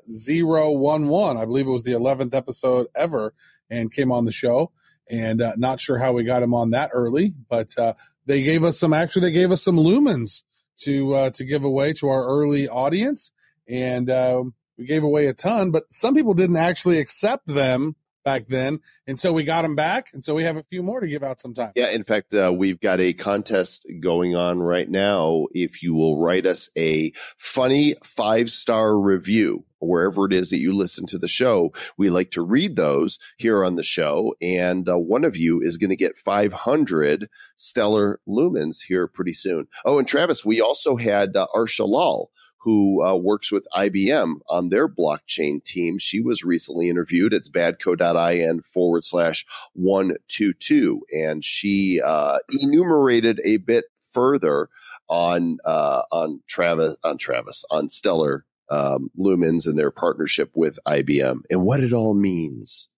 zero 0.06 0.70
one 0.72 1.08
one. 1.08 1.38
I 1.38 1.46
believe 1.46 1.66
it 1.66 1.70
was 1.70 1.84
the 1.84 1.92
11th 1.92 2.34
episode 2.34 2.88
ever 2.94 3.32
and 3.72 3.90
came 3.90 4.12
on 4.12 4.24
the 4.24 4.32
show. 4.32 4.70
And 5.10 5.40
uh, 5.40 5.54
not 5.56 5.80
sure 5.80 5.98
how 5.98 6.12
we 6.12 6.22
got 6.22 6.42
him 6.42 6.54
on 6.54 6.70
that 6.70 6.90
early, 6.92 7.34
but 7.48 7.76
uh, 7.78 7.94
they 8.26 8.42
gave 8.42 8.62
us 8.62 8.78
some, 8.78 8.92
actually, 8.92 9.22
they 9.22 9.32
gave 9.32 9.50
us 9.50 9.62
some 9.62 9.76
lumens 9.76 10.42
to, 10.82 11.14
uh, 11.14 11.30
to 11.30 11.44
give 11.44 11.64
away 11.64 11.92
to 11.94 12.08
our 12.08 12.24
early 12.24 12.68
audience. 12.68 13.32
And 13.68 14.10
um, 14.10 14.54
we 14.78 14.84
gave 14.84 15.02
away 15.02 15.26
a 15.26 15.32
ton, 15.32 15.70
but 15.70 15.84
some 15.90 16.14
people 16.14 16.34
didn't 16.34 16.56
actually 16.56 16.98
accept 16.98 17.46
them 17.46 17.96
back 18.24 18.48
then. 18.48 18.80
And 19.06 19.18
so 19.18 19.32
we 19.32 19.44
got 19.44 19.62
them 19.62 19.74
back. 19.74 20.08
And 20.12 20.22
so 20.22 20.34
we 20.34 20.44
have 20.44 20.56
a 20.56 20.64
few 20.64 20.82
more 20.82 21.00
to 21.00 21.06
give 21.06 21.22
out 21.22 21.40
sometime. 21.40 21.72
Yeah, 21.74 21.90
in 21.90 22.04
fact, 22.04 22.34
uh, 22.34 22.52
we've 22.56 22.80
got 22.80 23.00
a 23.00 23.12
contest 23.12 23.86
going 24.00 24.36
on 24.36 24.60
right 24.60 24.88
now. 24.88 25.46
If 25.52 25.82
you 25.82 25.94
will 25.94 26.18
write 26.18 26.46
us 26.46 26.70
a 26.76 27.12
funny 27.36 27.94
five 28.04 28.50
star 28.50 28.98
review, 28.98 29.64
wherever 29.80 30.26
it 30.26 30.32
is 30.32 30.50
that 30.50 30.58
you 30.58 30.72
listen 30.72 31.06
to 31.06 31.18
the 31.18 31.28
show, 31.28 31.72
we 31.98 32.10
like 32.10 32.30
to 32.32 32.42
read 32.42 32.76
those 32.76 33.18
here 33.36 33.64
on 33.64 33.74
the 33.74 33.82
show. 33.82 34.34
And 34.40 34.88
uh, 34.88 34.98
one 34.98 35.24
of 35.24 35.36
you 35.36 35.60
is 35.60 35.76
going 35.76 35.90
to 35.90 35.96
get 35.96 36.16
500 36.16 37.28
stellar 37.56 38.20
lumens 38.28 38.78
here 38.86 39.06
pretty 39.08 39.32
soon. 39.32 39.66
Oh, 39.84 39.98
and 39.98 40.06
Travis, 40.06 40.44
we 40.44 40.60
also 40.60 40.96
had 40.96 41.36
uh, 41.36 41.46
Arsha 41.54 41.86
Lal 41.86 42.30
who 42.62 43.02
uh, 43.02 43.16
works 43.16 43.50
with 43.50 43.66
IBM 43.74 44.36
on 44.48 44.68
their 44.68 44.88
blockchain 44.88 45.62
team. 45.62 45.98
She 45.98 46.20
was 46.20 46.44
recently 46.44 46.88
interviewed. 46.88 47.32
It's 47.32 47.50
badco.in 47.50 48.62
forward 48.62 49.04
slash 49.04 49.44
122. 49.74 51.02
And 51.12 51.44
she 51.44 52.00
uh, 52.00 52.38
enumerated 52.50 53.40
a 53.44 53.56
bit 53.56 53.86
further 54.12 54.68
on 55.08 55.58
uh, 55.66 56.02
on 56.12 56.40
Travis 56.46 56.96
on 57.02 57.18
Travis 57.18 57.64
on 57.70 57.88
Stellar 57.88 58.44
um, 58.70 59.10
Lumens 59.18 59.66
and 59.66 59.78
their 59.78 59.90
partnership 59.90 60.50
with 60.54 60.78
IBM 60.86 61.40
and 61.50 61.64
what 61.64 61.80
it 61.80 61.92
all 61.92 62.14
means. 62.14 62.88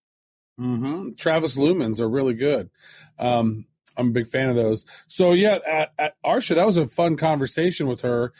Mm-hmm. 0.59 1.15
Travis 1.17 1.57
Lumens 1.57 1.99
are 1.99 2.09
really 2.09 2.33
good. 2.33 2.69
Um, 3.19 3.65
I'm 3.97 4.09
a 4.09 4.11
big 4.11 4.27
fan 4.27 4.49
of 4.49 4.55
those. 4.55 4.85
So 5.07 5.31
yeah, 5.33 5.59
at, 5.67 5.93
at 5.97 6.15
Arsha, 6.23 6.55
that 6.55 6.67
was 6.67 6.77
a 6.77 6.87
fun 6.87 7.17
conversation 7.17 7.87
with 7.87 8.01
her. 8.01 8.33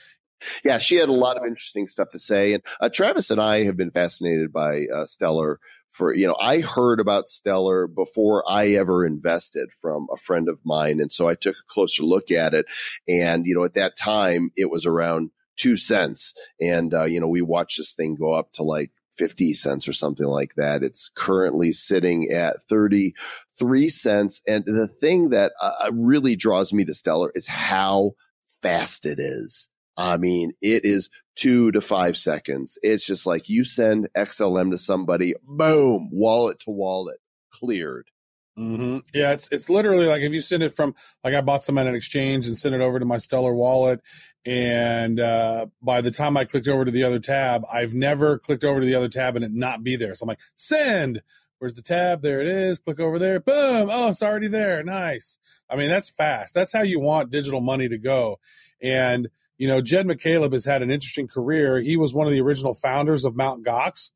Yeah, 0.63 0.77
she 0.77 0.95
had 0.95 1.09
a 1.09 1.13
lot 1.13 1.37
of 1.37 1.43
interesting 1.43 1.87
stuff 1.87 2.09
to 2.09 2.19
say. 2.19 2.53
And 2.53 2.63
uh, 2.79 2.89
Travis 2.89 3.29
and 3.29 3.41
I 3.41 3.63
have 3.63 3.77
been 3.77 3.91
fascinated 3.91 4.51
by 4.51 4.85
uh, 4.93 5.05
Stellar 5.05 5.59
for, 5.89 6.13
you 6.13 6.27
know, 6.27 6.35
I 6.39 6.59
heard 6.59 6.99
about 6.99 7.29
Stellar 7.29 7.87
before 7.87 8.43
I 8.49 8.69
ever 8.69 9.05
invested 9.05 9.69
from 9.81 10.07
a 10.11 10.17
friend 10.17 10.49
of 10.49 10.59
mine. 10.65 10.99
And 10.99 11.11
so 11.11 11.27
I 11.29 11.35
took 11.35 11.55
a 11.55 11.67
closer 11.67 12.03
look 12.03 12.31
at 12.31 12.53
it. 12.53 12.65
And, 13.07 13.45
you 13.45 13.55
know, 13.55 13.63
at 13.63 13.75
that 13.75 13.97
time, 13.97 14.51
it 14.55 14.69
was 14.69 14.85
around 14.85 15.31
two 15.55 15.77
cents. 15.77 16.33
And, 16.59 16.93
uh, 16.93 17.05
you 17.05 17.19
know, 17.19 17.27
we 17.27 17.41
watched 17.41 17.77
this 17.77 17.93
thing 17.93 18.15
go 18.15 18.33
up 18.33 18.51
to 18.53 18.63
like 18.63 18.91
50 19.17 19.53
cents 19.53 19.87
or 19.87 19.93
something 19.93 20.27
like 20.27 20.55
that. 20.55 20.83
It's 20.83 21.09
currently 21.15 21.71
sitting 21.71 22.29
at 22.31 22.61
33 22.69 23.89
cents. 23.89 24.41
And 24.47 24.65
the 24.65 24.87
thing 24.87 25.29
that 25.29 25.53
uh, 25.61 25.91
really 25.93 26.35
draws 26.35 26.73
me 26.73 26.83
to 26.85 26.93
Stellar 26.93 27.31
is 27.33 27.47
how 27.47 28.15
fast 28.61 29.05
it 29.05 29.19
is. 29.19 29.69
I 29.97 30.17
mean, 30.17 30.53
it 30.61 30.85
is 30.85 31.09
two 31.35 31.71
to 31.71 31.81
five 31.81 32.17
seconds. 32.17 32.77
It's 32.81 33.05
just 33.05 33.25
like 33.25 33.49
you 33.49 33.63
send 33.63 34.09
XLM 34.15 34.71
to 34.71 34.77
somebody, 34.77 35.35
boom, 35.43 36.09
wallet 36.11 36.59
to 36.61 36.71
wallet, 36.71 37.19
cleared. 37.51 38.09
Mm-hmm. 38.57 38.99
Yeah, 39.13 39.33
it's 39.33 39.49
it's 39.51 39.69
literally 39.69 40.05
like 40.05 40.21
if 40.21 40.31
you 40.31 40.39
send 40.39 40.63
it 40.63 40.69
from 40.69 40.95
like 41.25 41.33
I 41.33 41.41
bought 41.41 41.65
some 41.65 41.77
at 41.77 41.87
an 41.87 41.95
exchange 41.95 42.47
and 42.47 42.55
sent 42.55 42.73
it 42.73 42.79
over 42.79 42.99
to 42.99 43.05
my 43.05 43.17
Stellar 43.17 43.53
wallet, 43.53 44.01
and 44.45 45.19
uh, 45.19 45.65
by 45.81 45.99
the 45.99 46.11
time 46.11 46.37
I 46.37 46.45
clicked 46.45 46.69
over 46.69 46.85
to 46.85 46.91
the 46.91 47.03
other 47.03 47.19
tab, 47.19 47.65
I've 47.71 47.93
never 47.93 48.39
clicked 48.39 48.63
over 48.63 48.79
to 48.79 48.85
the 48.85 48.95
other 48.95 49.09
tab 49.09 49.35
and 49.35 49.43
it 49.43 49.51
not 49.51 49.83
be 49.83 49.97
there. 49.97 50.15
So 50.15 50.23
I'm 50.23 50.29
like, 50.29 50.39
send. 50.55 51.21
Where's 51.59 51.73
the 51.73 51.81
tab? 51.81 52.21
There 52.21 52.41
it 52.41 52.47
is. 52.47 52.79
Click 52.79 52.99
over 52.99 53.17
there. 53.17 53.39
Boom. 53.39 53.89
Oh, 53.91 54.09
it's 54.09 54.21
already 54.21 54.47
there. 54.47 54.83
Nice. 54.83 55.37
I 55.69 55.77
mean, 55.77 55.89
that's 55.89 56.09
fast. 56.09 56.53
That's 56.53 56.73
how 56.73 56.83
you 56.83 56.99
want 56.99 57.31
digital 57.31 57.61
money 57.61 57.89
to 57.89 57.97
go. 57.97 58.39
And 58.81 59.29
you 59.57 59.67
know, 59.67 59.81
Jed 59.81 60.05
McCaleb 60.05 60.51
has 60.51 60.65
had 60.65 60.81
an 60.81 60.91
interesting 60.91 61.27
career. 61.27 61.79
He 61.79 61.97
was 61.97 62.13
one 62.13 62.27
of 62.27 62.33
the 62.33 62.41
original 62.41 62.73
founders 62.73 63.25
of 63.25 63.35
Mount 63.35 63.65
Gox, 63.65 64.11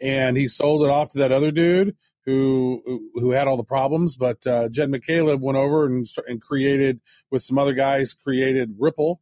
and 0.00 0.36
he 0.36 0.48
sold 0.48 0.82
it 0.82 0.90
off 0.90 1.10
to 1.10 1.18
that 1.18 1.32
other 1.32 1.50
dude 1.50 1.96
who 2.26 3.10
who 3.14 3.32
had 3.32 3.48
all 3.48 3.56
the 3.56 3.64
problems. 3.64 4.16
But 4.16 4.46
uh, 4.46 4.68
Jed 4.68 4.90
McCaleb 4.90 5.40
went 5.40 5.58
over 5.58 5.86
and 5.86 6.06
and 6.28 6.40
created 6.40 7.00
with 7.30 7.42
some 7.42 7.58
other 7.58 7.74
guys 7.74 8.14
created 8.14 8.76
Ripple, 8.78 9.20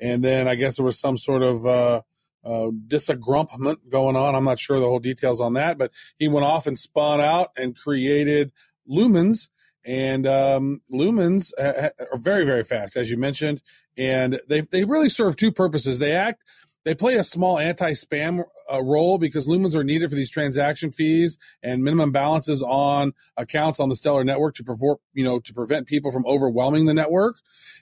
and 0.00 0.24
then 0.24 0.48
I 0.48 0.54
guess 0.54 0.76
there 0.76 0.84
was 0.84 0.98
some 0.98 1.16
sort 1.16 1.42
of 1.42 1.66
uh, 1.66 2.02
uh, 2.44 2.70
disagrumpment 2.86 3.88
going 3.90 4.16
on. 4.16 4.34
I'm 4.34 4.44
not 4.44 4.58
sure 4.58 4.80
the 4.80 4.86
whole 4.86 4.98
details 4.98 5.40
on 5.40 5.54
that, 5.54 5.78
but 5.78 5.92
he 6.18 6.28
went 6.28 6.46
off 6.46 6.66
and 6.66 6.78
spun 6.78 7.20
out 7.20 7.50
and 7.56 7.76
created 7.76 8.52
Lumens. 8.90 9.48
And 9.84 10.28
um, 10.28 10.80
Lumens 10.92 11.50
uh, 11.58 11.90
are 12.12 12.18
very, 12.18 12.44
very 12.44 12.62
fast, 12.62 12.96
as 12.96 13.10
you 13.10 13.16
mentioned, 13.16 13.62
and 13.96 14.40
they 14.48 14.60
they 14.60 14.84
really 14.84 15.08
serve 15.08 15.36
two 15.36 15.52
purposes. 15.52 15.98
They 15.98 16.12
act 16.12 16.42
they 16.84 16.94
play 16.94 17.14
a 17.14 17.24
small 17.24 17.58
anti-spam 17.58 18.44
uh, 18.72 18.82
role 18.82 19.18
because 19.18 19.46
lumens 19.46 19.76
are 19.76 19.84
needed 19.84 20.10
for 20.10 20.16
these 20.16 20.30
transaction 20.30 20.90
fees 20.90 21.38
and 21.62 21.84
minimum 21.84 22.10
balances 22.10 22.62
on 22.62 23.12
accounts 23.36 23.78
on 23.78 23.88
the 23.88 23.96
Stellar 23.96 24.24
network 24.24 24.56
to 24.56 24.64
prevent, 24.64 24.98
you 25.14 25.22
know, 25.22 25.38
to 25.40 25.54
prevent 25.54 25.86
people 25.86 26.10
from 26.10 26.26
overwhelming 26.26 26.86
the 26.86 26.94
network, 26.94 27.36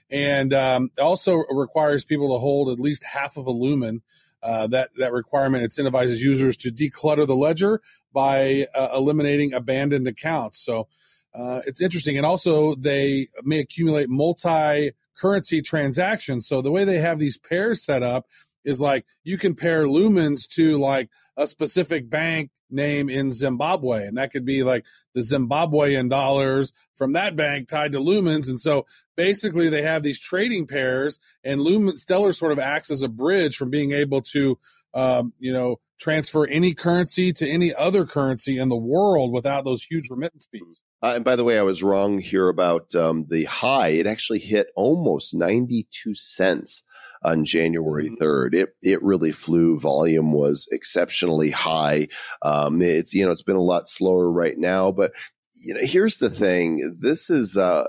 and 0.09 0.53
um, 0.53 0.91
also 1.01 1.37
requires 1.49 2.05
people 2.05 2.33
to 2.35 2.39
hold 2.39 2.69
at 2.69 2.79
least 2.79 3.03
half 3.03 3.37
of 3.37 3.45
a 3.47 3.51
lumen. 3.51 4.01
Uh, 4.43 4.65
that 4.65 4.89
that 4.97 5.13
requirement 5.13 5.63
incentivizes 5.63 6.17
users 6.17 6.57
to 6.57 6.71
declutter 6.71 7.27
the 7.27 7.35
ledger 7.35 7.79
by 8.11 8.65
uh, 8.73 8.89
eliminating 8.95 9.53
abandoned 9.53 10.07
accounts. 10.07 10.57
So 10.57 10.87
uh, 11.35 11.61
it's 11.67 11.79
interesting, 11.79 12.17
and 12.17 12.25
also 12.25 12.73
they 12.73 13.27
may 13.43 13.59
accumulate 13.59 14.09
multi 14.09 14.93
currency 15.21 15.61
transactions. 15.61 16.47
So 16.47 16.61
the 16.61 16.71
way 16.71 16.83
they 16.83 16.99
have 16.99 17.19
these 17.19 17.37
pairs 17.37 17.83
set 17.83 18.01
up 18.01 18.25
is 18.65 18.81
like 18.81 19.05
you 19.23 19.37
can 19.37 19.55
pair 19.55 19.85
lumens 19.85 20.47
to 20.55 20.77
like 20.77 21.09
a 21.37 21.45
specific 21.45 22.09
bank 22.09 22.49
name 22.71 23.09
in 23.09 23.31
Zimbabwe, 23.31 24.05
and 24.05 24.17
that 24.17 24.31
could 24.31 24.45
be 24.45 24.63
like 24.63 24.85
the 25.13 25.21
Zimbabwean 25.21 26.09
dollars 26.09 26.73
from 26.95 27.13
that 27.13 27.35
bank 27.35 27.67
tied 27.67 27.93
to 27.93 27.99
lumens. 27.99 28.49
And 28.49 28.59
so 28.59 28.85
basically, 29.15 29.69
they 29.69 29.81
have 29.81 30.03
these 30.03 30.19
trading 30.19 30.67
pairs, 30.67 31.19
and 31.43 31.61
Lumen 31.61 31.97
Stellar 31.97 32.33
sort 32.33 32.51
of 32.51 32.59
acts 32.59 32.91
as 32.91 33.01
a 33.01 33.09
bridge 33.09 33.57
from 33.57 33.69
being 33.69 33.91
able 33.91 34.21
to, 34.33 34.57
um, 34.93 35.33
you 35.37 35.51
know, 35.53 35.79
transfer 36.01 36.47
any 36.47 36.73
currency 36.73 37.31
to 37.31 37.47
any 37.47 37.73
other 37.75 38.05
currency 38.05 38.57
in 38.57 38.69
the 38.69 38.75
world 38.75 39.31
without 39.31 39.63
those 39.63 39.83
huge 39.83 40.09
remittance 40.09 40.47
fees. 40.51 40.81
Uh, 41.03 41.13
and 41.15 41.23
by 41.23 41.35
the 41.35 41.43
way, 41.43 41.59
I 41.59 41.63
was 41.63 41.83
wrong 41.83 42.17
here 42.17 42.49
about 42.49 42.93
um, 42.95 43.25
the 43.29 43.43
high. 43.43 43.89
It 43.89 44.07
actually 44.07 44.39
hit 44.39 44.67
almost 44.75 45.35
92 45.35 46.15
cents 46.15 46.83
on 47.23 47.45
January 47.45 48.09
3rd. 48.09 48.53
Mm-hmm. 48.53 48.55
It 48.55 48.75
it 48.81 49.03
really 49.03 49.31
flew. 49.31 49.79
Volume 49.79 50.31
was 50.31 50.67
exceptionally 50.71 51.51
high. 51.51 52.07
Um, 52.41 52.81
it's 52.81 53.13
you 53.13 53.25
know 53.25 53.31
it's 53.31 53.43
been 53.43 53.55
a 53.55 53.61
lot 53.61 53.89
slower 53.89 54.31
right 54.31 54.57
now, 54.57 54.91
but 54.91 55.11
you 55.63 55.73
know 55.73 55.81
here's 55.83 56.17
the 56.19 56.29
thing. 56.29 56.97
This 56.99 57.29
is 57.29 57.57
uh, 57.57 57.87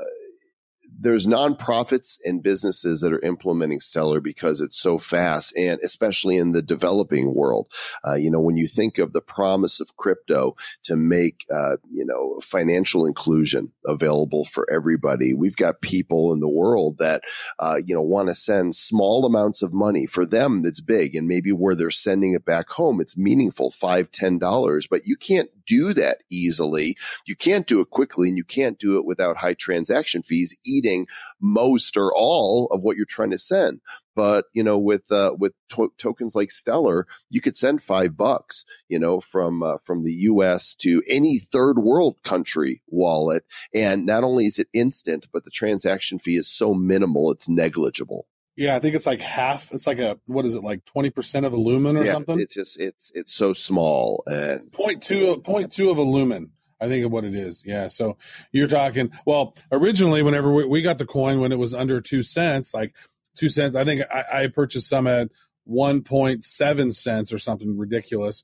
there's 1.02 1.26
nonprofits 1.26 2.18
and 2.24 2.42
businesses 2.42 3.00
that 3.00 3.12
are 3.12 3.24
implementing 3.24 3.80
Stellar 3.80 4.20
because 4.20 4.60
it's 4.60 4.78
so 4.78 4.98
fast, 4.98 5.52
and 5.56 5.80
especially 5.82 6.36
in 6.36 6.52
the 6.52 6.62
developing 6.62 7.34
world. 7.34 7.66
Uh, 8.06 8.14
you 8.14 8.30
know, 8.30 8.40
when 8.40 8.56
you 8.56 8.68
think 8.68 8.98
of 8.98 9.12
the 9.12 9.20
promise 9.20 9.80
of 9.80 9.96
crypto 9.96 10.56
to 10.84 10.96
make 10.96 11.44
uh, 11.52 11.76
you 11.90 12.06
know 12.06 12.38
financial 12.40 13.04
inclusion 13.04 13.72
available 13.84 14.44
for 14.44 14.70
everybody, 14.70 15.34
we've 15.34 15.56
got 15.56 15.80
people 15.80 16.32
in 16.32 16.38
the 16.38 16.48
world 16.48 16.98
that 16.98 17.22
uh, 17.58 17.80
you 17.84 17.94
know 17.94 18.02
want 18.02 18.28
to 18.28 18.34
send 18.34 18.76
small 18.76 19.26
amounts 19.26 19.60
of 19.62 19.72
money. 19.72 20.06
For 20.06 20.24
them, 20.24 20.62
that's 20.62 20.80
big, 20.80 21.16
and 21.16 21.26
maybe 21.26 21.50
where 21.50 21.74
they're 21.74 21.90
sending 21.90 22.34
it 22.34 22.44
back 22.44 22.70
home, 22.70 23.00
it's 23.00 23.16
meaningful, 23.16 23.72
five, 23.72 24.12
ten 24.12 24.38
dollars. 24.38 24.86
But 24.86 25.00
you 25.04 25.16
can't 25.16 25.50
do 25.66 25.92
that 25.94 26.18
easily. 26.30 26.96
You 27.26 27.36
can't 27.36 27.66
do 27.66 27.80
it 27.80 27.90
quickly, 27.90 28.28
and 28.28 28.36
you 28.38 28.44
can't 28.44 28.78
do 28.78 28.98
it 28.98 29.04
without 29.04 29.36
high 29.36 29.54
transaction 29.54 30.22
fees 30.22 30.56
eating 30.64 31.06
most 31.40 31.96
or 31.96 32.12
all 32.14 32.66
of 32.70 32.82
what 32.82 32.96
you're 32.96 33.06
trying 33.06 33.30
to 33.30 33.38
send. 33.38 33.80
But 34.14 34.46
you 34.52 34.62
know, 34.62 34.78
with 34.78 35.10
uh, 35.10 35.34
with 35.38 35.54
to- 35.70 35.92
tokens 35.96 36.34
like 36.34 36.50
Stellar, 36.50 37.06
you 37.30 37.40
could 37.40 37.56
send 37.56 37.82
five 37.82 38.16
bucks, 38.16 38.64
you 38.88 38.98
know, 38.98 39.20
from 39.20 39.62
uh, 39.62 39.78
from 39.78 40.04
the 40.04 40.12
U.S. 40.12 40.74
to 40.76 41.02
any 41.08 41.38
third 41.38 41.78
world 41.78 42.16
country 42.22 42.82
wallet, 42.88 43.44
and 43.74 44.04
not 44.04 44.24
only 44.24 44.46
is 44.46 44.58
it 44.58 44.68
instant, 44.72 45.28
but 45.32 45.44
the 45.44 45.50
transaction 45.50 46.18
fee 46.18 46.36
is 46.36 46.48
so 46.48 46.74
minimal, 46.74 47.30
it's 47.30 47.48
negligible. 47.48 48.26
Yeah, 48.56 48.76
I 48.76 48.80
think 48.80 48.94
it's 48.94 49.06
like 49.06 49.20
half. 49.20 49.72
It's 49.72 49.86
like 49.86 49.98
a 49.98 50.18
what 50.26 50.44
is 50.44 50.54
it 50.54 50.62
like 50.62 50.84
twenty 50.84 51.10
percent 51.10 51.46
of 51.46 51.52
a 51.52 51.56
lumen 51.56 51.96
or 51.96 52.04
yeah, 52.04 52.12
something? 52.12 52.38
It's 52.38 52.54
just 52.54 52.78
it's 52.78 53.10
it's 53.14 53.32
so 53.32 53.52
small 53.52 54.22
and 54.26 54.70
point 54.72 55.02
two 55.02 55.38
point 55.38 55.72
two 55.72 55.90
of 55.90 55.98
a 55.98 56.02
lumen. 56.02 56.52
I 56.82 56.88
think 56.88 57.06
of 57.06 57.12
what 57.12 57.24
it 57.24 57.34
is. 57.34 57.62
Yeah. 57.64 57.86
So 57.86 58.18
you're 58.50 58.66
talking, 58.66 59.12
well, 59.24 59.54
originally, 59.70 60.22
whenever 60.22 60.52
we, 60.52 60.64
we 60.64 60.82
got 60.82 60.98
the 60.98 61.06
coin 61.06 61.40
when 61.40 61.52
it 61.52 61.58
was 61.58 61.74
under 61.74 62.00
two 62.00 62.24
cents, 62.24 62.74
like 62.74 62.92
two 63.36 63.48
cents, 63.48 63.76
I 63.76 63.84
think 63.84 64.02
I, 64.12 64.24
I 64.32 64.46
purchased 64.48 64.88
some 64.88 65.06
at 65.06 65.28
1.7 65.70 66.92
cents 66.92 67.32
or 67.32 67.38
something 67.38 67.78
ridiculous. 67.78 68.42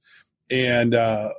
And, 0.49 0.95
uh, 0.95 1.33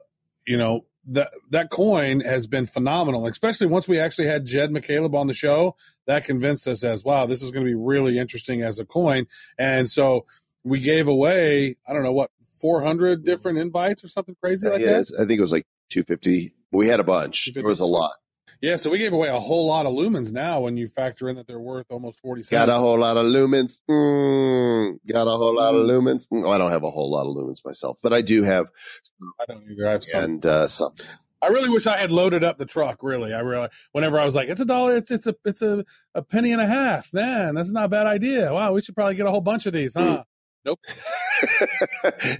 you 0.45 0.57
know, 0.57 0.85
that, 1.13 1.31
that 1.49 1.69
coin 1.69 2.21
has 2.21 2.47
been 2.47 2.65
phenomenal, 2.65 3.27
especially 3.27 3.67
once 3.67 3.87
we 3.87 3.99
actually 3.99 4.27
had 4.27 4.45
Jed 4.45 4.71
McCaleb 4.71 5.13
on 5.13 5.27
the 5.27 5.33
show. 5.33 5.75
That 6.05 6.25
convinced 6.25 6.67
us 6.67 6.83
as, 6.83 7.03
wow, 7.03 7.25
this 7.25 7.43
is 7.43 7.51
going 7.51 7.65
to 7.65 7.69
be 7.69 7.75
really 7.75 8.17
interesting 8.17 8.61
as 8.61 8.79
a 8.79 8.85
coin. 8.85 9.27
And 9.57 9.89
so 9.89 10.25
we 10.63 10.79
gave 10.79 11.07
away, 11.07 11.77
I 11.87 11.93
don't 11.93 12.03
know 12.03 12.13
what, 12.13 12.31
400 12.59 13.23
different 13.23 13.57
invites 13.57 14.03
or 14.03 14.07
something 14.07 14.35
crazy 14.41 14.67
uh, 14.67 14.71
like 14.71 14.81
yeah, 14.81 14.99
that. 14.99 15.11
I 15.19 15.25
think 15.25 15.37
it 15.37 15.41
was 15.41 15.51
like 15.51 15.65
250 15.89 16.53
we 16.71 16.87
had 16.87 16.99
a 16.99 17.03
bunch. 17.03 17.51
There 17.53 17.63
was 17.63 17.79
a 17.79 17.85
lot. 17.85 18.13
Yeah, 18.61 18.75
so 18.75 18.89
we 18.89 18.97
gave 18.97 19.13
away 19.13 19.29
a 19.29 19.39
whole 19.39 19.67
lot 19.67 19.85
of 19.85 19.93
lumens 19.93 20.33
now 20.33 20.59
when 20.59 20.75
you 20.75 20.87
factor 20.87 21.29
in 21.29 21.37
that 21.37 21.47
they're 21.47 21.59
worth 21.59 21.85
almost 21.89 22.19
40 22.19 22.43
cents. 22.43 22.51
Got 22.51 22.69
a 22.69 22.77
whole 22.77 22.99
lot 22.99 23.15
of 23.15 23.25
lumens. 23.25 23.79
Mm, 23.89 24.99
got 25.07 25.27
a 25.27 25.31
whole 25.31 25.55
lot 25.55 25.75
of 25.75 25.85
mm. 25.85 25.89
lumens. 25.89 26.27
Mm, 26.27 26.53
I 26.53 26.57
don't 26.57 26.71
have 26.71 26.83
a 26.83 26.91
whole 26.91 27.09
lot 27.09 27.25
of 27.25 27.35
lumens 27.37 27.63
myself, 27.63 27.99
but 28.03 28.11
I 28.11 28.21
do 28.21 28.43
have. 28.43 28.67
I 29.39 29.45
don't 29.47 29.63
either. 29.71 29.87
I 29.87 29.91
have 29.93 30.03
some. 30.03 30.23
And 30.23 30.45
uh, 30.45 30.67
some. 30.67 30.93
I 31.41 31.47
really 31.47 31.69
wish 31.69 31.87
I 31.87 31.97
had 31.97 32.11
loaded 32.11 32.43
up 32.43 32.57
the 32.57 32.65
truck. 32.65 33.01
Really, 33.01 33.33
I 33.33 33.39
really. 33.39 33.69
Whenever 33.93 34.19
I 34.19 34.25
was 34.25 34.35
like, 34.35 34.49
"It's 34.49 34.59
a 34.59 34.65
dollar. 34.65 34.97
It's 34.97 35.09
it's 35.09 35.27
a 35.27 35.35
it's 35.45 35.61
a, 35.61 35.85
a 36.13 36.21
penny 36.21 36.51
and 36.51 36.61
a 36.61 36.67
half." 36.67 37.13
Man, 37.13 37.55
that's 37.55 37.71
not 37.71 37.85
a 37.85 37.89
bad 37.89 38.07
idea. 38.07 38.53
Wow, 38.53 38.73
we 38.73 38.81
should 38.81 38.95
probably 38.95 39.15
get 39.15 39.25
a 39.25 39.31
whole 39.31 39.39
bunch 39.39 39.67
of 39.67 39.71
these, 39.73 39.93
huh? 39.93 40.17
Mm. 40.17 40.23
Nope. 40.65 40.79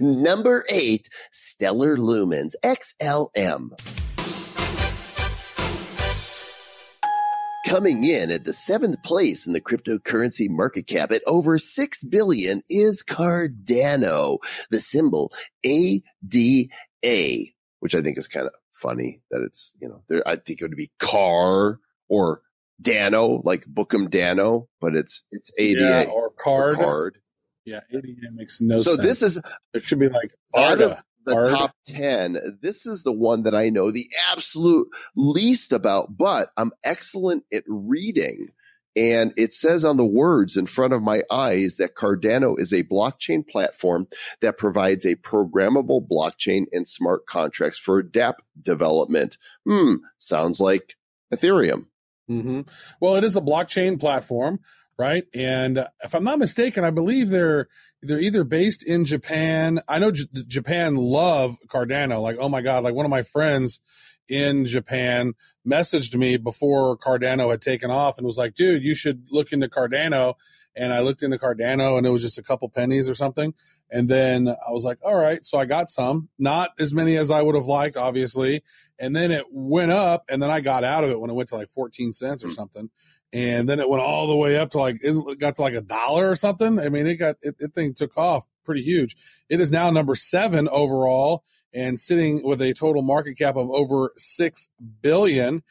Number 0.00 0.64
eight, 0.68 1.08
Stellar 1.32 1.96
Lumens 1.96 2.54
XLM. 2.62 3.70
Coming 7.70 8.02
in 8.02 8.32
at 8.32 8.44
the 8.44 8.52
seventh 8.52 9.00
place 9.04 9.46
in 9.46 9.52
the 9.52 9.60
cryptocurrency 9.60 10.50
market 10.50 10.88
cap 10.88 11.12
at 11.12 11.22
over 11.24 11.56
six 11.56 12.02
billion 12.02 12.62
is 12.68 13.04
Cardano, 13.04 14.38
the 14.72 14.80
symbol 14.80 15.32
ADA, 15.62 16.72
which 17.78 17.94
I 17.94 18.02
think 18.02 18.18
is 18.18 18.26
kind 18.26 18.46
of 18.46 18.52
funny 18.72 19.22
that 19.30 19.42
it's, 19.42 19.72
you 19.80 19.88
know, 19.88 20.02
there, 20.08 20.26
I 20.26 20.34
think 20.34 20.60
it 20.60 20.64
would 20.64 20.76
be 20.76 20.90
car 20.98 21.78
or 22.08 22.42
Dano, 22.82 23.40
like 23.44 23.64
Bookham 23.66 24.10
Dano, 24.10 24.68
but 24.80 24.96
it's, 24.96 25.22
it's 25.30 25.52
ADA 25.56 25.80
yeah, 25.80 26.10
or 26.12 26.30
card. 26.42 26.74
Or 26.74 26.76
card. 26.76 27.18
Yeah, 27.64 27.82
ADA 27.92 28.32
makes 28.34 28.60
no 28.60 28.80
so 28.80 28.96
sense. 28.96 28.96
So 28.96 29.06
this 29.06 29.22
is, 29.22 29.42
it 29.74 29.84
should 29.84 30.00
be 30.00 30.08
like 30.08 30.34
ARDA 30.56 31.00
the 31.24 31.50
top 31.50 31.74
10, 31.86 32.58
this 32.62 32.86
is 32.86 33.02
the 33.02 33.12
one 33.12 33.42
that 33.42 33.54
I 33.54 33.68
know 33.68 33.90
the 33.90 34.08
absolute 34.30 34.88
least 35.14 35.72
about, 35.72 36.16
but 36.16 36.50
I'm 36.56 36.72
excellent 36.84 37.44
at 37.52 37.64
reading. 37.66 38.48
And 38.96 39.32
it 39.36 39.52
says 39.54 39.84
on 39.84 39.96
the 39.96 40.04
words 40.04 40.56
in 40.56 40.66
front 40.66 40.92
of 40.92 41.02
my 41.02 41.22
eyes 41.30 41.76
that 41.76 41.94
Cardano 41.94 42.58
is 42.58 42.72
a 42.72 42.82
blockchain 42.82 43.46
platform 43.46 44.08
that 44.40 44.58
provides 44.58 45.06
a 45.06 45.14
programmable 45.14 46.06
blockchain 46.06 46.66
and 46.72 46.88
smart 46.88 47.26
contracts 47.26 47.78
for 47.78 48.02
dApp 48.02 48.34
development. 48.60 49.38
Hmm, 49.64 49.96
sounds 50.18 50.60
like 50.60 50.96
Ethereum. 51.32 51.86
Mm-hmm. 52.28 52.60
Well, 53.00 53.16
it 53.16 53.24
is 53.24 53.36
a 53.36 53.40
blockchain 53.40 53.98
platform 53.98 54.60
right? 55.00 55.24
And 55.34 55.86
if 56.04 56.14
I'm 56.14 56.24
not 56.24 56.38
mistaken, 56.38 56.84
I 56.84 56.90
believe 56.90 57.30
they're 57.30 57.68
they're 58.02 58.20
either 58.20 58.44
based 58.44 58.86
in 58.86 59.06
Japan. 59.06 59.80
I 59.88 59.98
know 59.98 60.10
J- 60.10 60.26
Japan 60.46 60.94
love 60.94 61.56
Cardano. 61.68 62.20
Like, 62.20 62.36
oh 62.38 62.50
my 62.50 62.60
god! 62.60 62.84
Like 62.84 62.94
one 62.94 63.06
of 63.06 63.10
my 63.10 63.22
friends 63.22 63.80
in 64.28 64.66
Japan 64.66 65.32
messaged 65.66 66.14
me 66.14 66.36
before 66.36 66.98
Cardano 66.98 67.50
had 67.50 67.62
taken 67.62 67.90
off 67.90 68.18
and 68.18 68.26
was 68.26 68.36
like, 68.36 68.54
"Dude, 68.54 68.84
you 68.84 68.94
should 68.94 69.28
look 69.30 69.52
into 69.52 69.68
Cardano." 69.68 70.34
And 70.76 70.92
I 70.92 71.00
looked 71.00 71.22
into 71.22 71.38
Cardano, 71.38 71.96
and 71.96 72.06
it 72.06 72.10
was 72.10 72.22
just 72.22 72.38
a 72.38 72.42
couple 72.42 72.68
pennies 72.68 73.08
or 73.08 73.14
something. 73.14 73.54
And 73.90 74.08
then 74.08 74.48
I 74.48 74.70
was 74.70 74.84
like, 74.84 74.98
"All 75.02 75.16
right." 75.16 75.44
So 75.44 75.58
I 75.58 75.64
got 75.64 75.88
some, 75.88 76.28
not 76.38 76.72
as 76.78 76.92
many 76.92 77.16
as 77.16 77.30
I 77.30 77.40
would 77.40 77.54
have 77.54 77.66
liked, 77.66 77.96
obviously. 77.96 78.62
And 78.98 79.16
then 79.16 79.30
it 79.30 79.46
went 79.50 79.92
up, 79.92 80.24
and 80.28 80.42
then 80.42 80.50
I 80.50 80.60
got 80.60 80.84
out 80.84 81.04
of 81.04 81.10
it 81.10 81.18
when 81.18 81.30
it 81.30 81.34
went 81.34 81.48
to 81.48 81.56
like 81.56 81.70
14 81.70 82.12
cents 82.12 82.44
or 82.44 82.48
mm-hmm. 82.48 82.54
something 82.54 82.90
and 83.32 83.68
then 83.68 83.78
it 83.78 83.88
went 83.88 84.02
all 84.02 84.26
the 84.26 84.36
way 84.36 84.58
up 84.58 84.70
to 84.70 84.78
like 84.78 84.98
it 85.02 85.38
got 85.38 85.56
to 85.56 85.62
like 85.62 85.74
a 85.74 85.80
dollar 85.80 86.30
or 86.30 86.34
something. 86.34 86.78
I 86.78 86.88
mean, 86.88 87.06
it 87.06 87.16
got 87.16 87.36
it, 87.42 87.56
it 87.58 87.74
thing 87.74 87.94
took 87.94 88.16
off 88.16 88.44
pretty 88.64 88.82
huge. 88.82 89.16
It 89.48 89.60
is 89.60 89.70
now 89.70 89.90
number 89.90 90.14
seven 90.14 90.68
overall 90.68 91.44
and 91.72 91.98
sitting 91.98 92.42
with 92.42 92.60
a 92.60 92.74
total 92.74 93.02
market 93.02 93.38
cap 93.38 93.56
of 93.56 93.70
over 93.70 94.12
six 94.16 94.68
billion. 95.02 95.62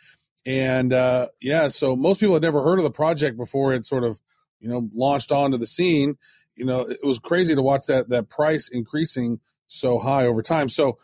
And 0.45 0.93
uh, 0.93 1.27
yeah, 1.41 1.67
so 1.67 1.95
most 1.95 2.19
people 2.19 2.35
had 2.35 2.43
never 2.43 2.63
heard 2.63 2.79
of 2.79 2.83
the 2.83 2.91
project 2.91 3.37
before 3.37 3.73
it 3.73 3.85
sort 3.85 4.03
of 4.03 4.19
you 4.59 4.69
know 4.69 4.89
launched 4.93 5.31
onto 5.31 5.57
the 5.57 5.67
scene. 5.67 6.17
you 6.55 6.65
know, 6.65 6.81
it 6.81 7.03
was 7.03 7.19
crazy 7.19 7.55
to 7.55 7.61
watch 7.61 7.85
that 7.87 8.09
that 8.09 8.29
price 8.29 8.69
increasing 8.69 9.39
so 9.67 9.99
high 9.99 10.25
over 10.25 10.41
time. 10.41 10.69
So 10.69 10.97